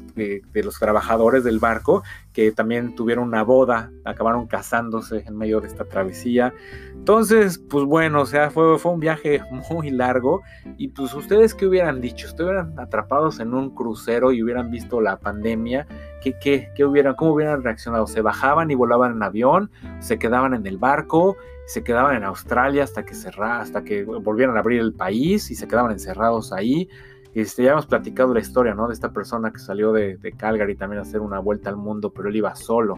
los 0.55 0.79
trabajadores 0.79 1.43
del 1.43 1.59
barco 1.59 2.05
que 2.39 2.53
también 2.53 2.95
tuvieron 2.95 3.27
una 3.27 3.43
boda, 3.43 3.91
acabaron 4.05 4.47
casándose 4.47 5.25
en 5.27 5.37
medio 5.37 5.61
de 5.61 5.67
esta 5.67 5.85
travesía. 5.85 6.55
Entonces, 6.95 7.59
pues 7.59 7.85
bueno, 7.85 8.21
o 8.21 8.27
sea, 8.27 8.53
fue, 8.53 8.77
un 8.77 9.01
viaje 9.01 9.43
muy 9.73 9.91
largo. 9.91 10.43
Y 10.77 10.87
pues 10.87 11.13
ustedes 11.15 11.53
qué 11.53 11.67
hubieran 11.67 12.01
dicho, 12.01 12.29
estuvieran 12.29 12.79
atrapados 12.79 13.41
en 13.41 13.55
un 13.55 13.75
crucero 13.75 14.31
y 14.31 14.41
hubieran 14.41 14.71
visto 14.71 15.01
la 15.01 15.19
pandemia, 15.19 15.89
¿qué, 16.23 16.39
qué, 16.39 16.69
qué 16.77 16.85
hubieran, 16.85 17.17
¿cómo 17.17 17.33
hubieran 17.33 17.65
reaccionado? 17.65 18.07
¿Se 18.07 18.21
bajaban 18.21 18.71
y 18.71 18.77
volaban 18.77 19.17
en 19.17 19.23
avión? 19.25 19.73
¿Se 19.99 20.17
quedaban 20.21 20.55
en 20.55 20.65
el 20.65 20.79
barco? 20.79 21.37
se 21.67 21.85
quedaban 21.85 22.17
en 22.17 22.25
Australia 22.25 22.83
hasta 22.83 23.05
que 23.05 23.15
cerra, 23.15 23.61
hasta 23.61 23.85
que 23.85 24.03
volvieran 24.03 24.57
a 24.57 24.61
abrir 24.61 24.81
el 24.81 24.95
país 24.95 25.51
y 25.51 25.55
se 25.55 25.69
quedaban 25.69 25.93
encerrados 25.93 26.51
ahí. 26.51 26.89
Este, 27.35 27.65
ya 27.65 27.73
hemos 27.73 27.87
platicado 27.87 28.35
la 28.35 28.41
historia, 28.41 28.75
¿no? 28.75 28.89
De 28.89 28.95
esta 28.95 29.13
persona 29.13 29.53
que 29.53 29.59
salió 29.59 29.93
de, 29.93 30.17
de 30.17 30.33
Calgary 30.33 30.75
también 30.77 30.99
a 30.99 31.03
hacer 31.03 31.21
una 31.21 31.39
vuelta 31.39 31.71
al 31.71 31.77
mundo, 31.77 32.13
pero 32.13 32.29
él 32.29 32.37
iba 32.37 32.55
solo 32.55 32.97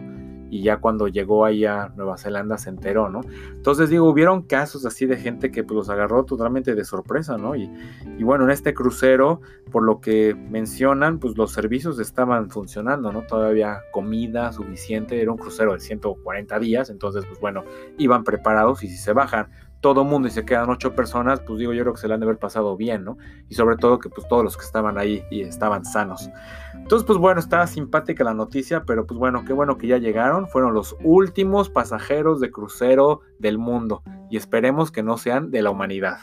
y 0.50 0.62
ya 0.62 0.78
cuando 0.78 1.06
llegó 1.08 1.44
ahí 1.44 1.64
a 1.64 1.92
Nueva 1.96 2.18
Zelanda 2.18 2.58
se 2.58 2.70
enteró, 2.70 3.08
¿no? 3.08 3.20
Entonces 3.52 3.88
digo, 3.88 4.08
hubieron 4.10 4.42
casos 4.42 4.84
así 4.84 5.06
de 5.06 5.16
gente 5.16 5.52
que 5.52 5.62
pues, 5.62 5.76
los 5.76 5.88
agarró 5.88 6.24
totalmente 6.24 6.74
de 6.74 6.84
sorpresa, 6.84 7.38
¿no? 7.38 7.54
Y, 7.54 7.70
y, 8.18 8.24
bueno, 8.24 8.44
en 8.44 8.50
este 8.50 8.74
crucero, 8.74 9.40
por 9.70 9.84
lo 9.84 10.00
que 10.00 10.34
mencionan, 10.34 11.20
pues 11.20 11.38
los 11.38 11.52
servicios 11.52 11.98
estaban 12.00 12.50
funcionando, 12.50 13.12
¿no? 13.12 13.22
Todavía 13.22 13.80
comida 13.92 14.52
suficiente, 14.52 15.22
era 15.22 15.30
un 15.30 15.38
crucero 15.38 15.72
de 15.72 15.80
140 15.80 16.58
días, 16.58 16.90
entonces 16.90 17.24
pues 17.26 17.38
bueno, 17.40 17.64
iban 17.96 18.24
preparados 18.24 18.82
y 18.82 18.88
si 18.88 18.96
se 18.96 19.12
bajan 19.12 19.48
todo 19.80 20.04
mundo 20.04 20.28
y 20.28 20.30
se 20.30 20.44
quedan 20.44 20.70
ocho 20.70 20.94
personas, 20.94 21.40
pues 21.40 21.58
digo, 21.58 21.72
yo 21.72 21.82
creo 21.82 21.94
que 21.94 22.00
se 22.00 22.08
le 22.08 22.14
han 22.14 22.20
de 22.20 22.26
haber 22.26 22.38
pasado 22.38 22.76
bien, 22.76 23.04
¿no? 23.04 23.16
Y 23.48 23.54
sobre 23.54 23.76
todo 23.76 23.98
que 23.98 24.08
pues 24.10 24.28
todos 24.28 24.44
los 24.44 24.56
que 24.56 24.64
estaban 24.64 24.98
ahí 24.98 25.24
y 25.30 25.42
estaban 25.42 25.84
sanos. 25.84 26.30
Entonces, 26.74 27.06
pues 27.06 27.18
bueno, 27.18 27.40
está 27.40 27.66
simpática 27.66 28.24
la 28.24 28.34
noticia, 28.34 28.84
pero 28.84 29.06
pues 29.06 29.18
bueno, 29.18 29.44
qué 29.44 29.52
bueno 29.52 29.78
que 29.78 29.86
ya 29.86 29.98
llegaron. 29.98 30.48
Fueron 30.48 30.74
los 30.74 30.96
últimos 31.02 31.70
pasajeros 31.70 32.40
de 32.40 32.50
crucero 32.50 33.20
del 33.38 33.58
mundo 33.58 34.02
y 34.30 34.36
esperemos 34.36 34.90
que 34.90 35.02
no 35.02 35.16
sean 35.16 35.50
de 35.50 35.62
la 35.62 35.70
humanidad. 35.70 36.18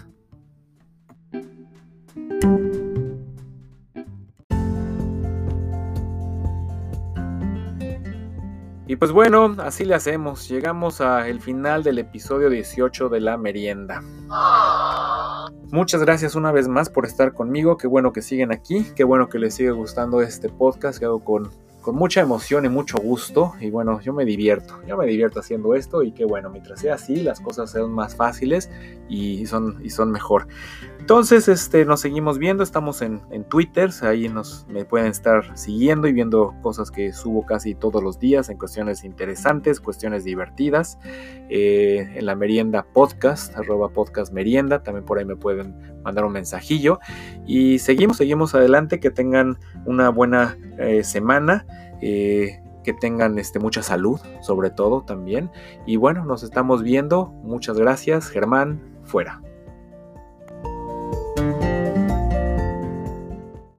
Pues 9.00 9.12
bueno, 9.12 9.56
así 9.60 9.86
le 9.86 9.96
hacemos. 9.96 10.48
Llegamos 10.50 11.02
al 11.02 11.40
final 11.40 11.84
del 11.84 12.00
episodio 12.00 12.50
18 12.50 13.10
de 13.10 13.22
la 13.22 13.38
merienda. 13.38 14.02
Muchas 15.72 16.02
gracias 16.02 16.36
una 16.36 16.52
vez 16.52 16.68
más 16.68 16.90
por 16.90 17.06
estar 17.06 17.34
conmigo. 17.34 17.78
Qué 17.78 17.88
bueno 17.88 18.14
que 18.14 18.22
siguen 18.22 18.52
aquí. 18.52 18.86
Qué 18.96 19.04
bueno 19.04 19.30
que 19.30 19.40
les 19.40 19.56
sigue 19.56 19.72
gustando 19.72 20.22
este 20.22 20.50
podcast 20.50 21.00
que 21.00 21.06
hago 21.06 21.24
con 21.24 21.50
con 21.88 21.96
mucha 21.96 22.20
emoción 22.20 22.66
y 22.66 22.68
mucho 22.68 22.98
gusto. 22.98 23.54
Y 23.62 23.70
bueno, 23.70 24.02
yo 24.02 24.12
me 24.12 24.26
divierto, 24.26 24.78
yo 24.86 24.98
me 24.98 25.06
divierto 25.06 25.40
haciendo 25.40 25.74
esto 25.74 26.04
y 26.04 26.12
que 26.12 26.26
bueno, 26.26 26.50
mientras 26.50 26.82
sea 26.82 26.96
así, 26.96 27.16
las 27.16 27.40
cosas 27.40 27.72
sean 27.72 27.92
más 27.92 28.14
fáciles 28.14 28.70
y 29.08 29.46
son, 29.46 29.80
y 29.82 29.90
son 29.90 30.12
mejor. 30.12 30.50
Entonces, 31.08 31.48
este, 31.48 31.86
nos 31.86 32.02
seguimos 32.02 32.38
viendo, 32.38 32.64
estamos 32.64 33.02
en, 33.02 33.22
Twitter, 33.48 33.92
ahí 34.02 34.28
nos 34.28 34.68
me 34.68 34.84
pueden 34.84 35.08
estar 35.08 35.58
siguiendo 35.58 36.10
y 36.10 36.12
viendo 36.12 36.54
cosas 36.62 36.92
que 36.92 37.14
subo 37.14 37.46
casi 37.46 37.76
todos 37.76 38.04
los 38.04 38.20
días 38.20 38.50
en 38.50 38.58
cuestiones 38.58 39.06
interesantes, 39.06 39.80
cuestiones 39.80 40.26
divertidas. 40.26 41.00
Eh, 41.50 42.12
en 42.14 42.26
la 42.26 42.36
merienda 42.36 42.86
podcast, 42.92 43.56
arroba 43.56 43.88
podcast 43.88 44.34
merienda, 44.34 44.84
también 44.84 45.06
por 45.06 45.18
ahí 45.18 45.24
me 45.24 45.38
pueden 45.38 45.78
mandar 46.04 46.26
un 46.26 46.34
mensajillo. 46.34 47.00
Y 47.46 47.80
seguimos, 47.80 48.18
seguimos 48.18 48.54
adelante, 48.54 49.00
que 49.00 49.10
tengan 49.10 49.60
una 49.86 50.10
buena 50.10 50.58
eh, 50.78 51.06
semana. 51.06 51.66
Eh, 52.02 52.62
que 52.84 52.94
tengan 52.94 53.40
este, 53.40 53.60
mucha 53.60 53.82
salud, 53.82 54.20
sobre 54.42 54.72
todo 54.72 55.04
también. 55.04 55.52
Y 55.86 55.96
bueno, 55.96 56.26
nos 56.26 56.44
estamos 56.44 56.84
viendo. 56.84 57.28
Muchas 57.44 57.78
gracias, 57.78 58.28
Germán, 58.28 58.82
fuera. 59.06 59.42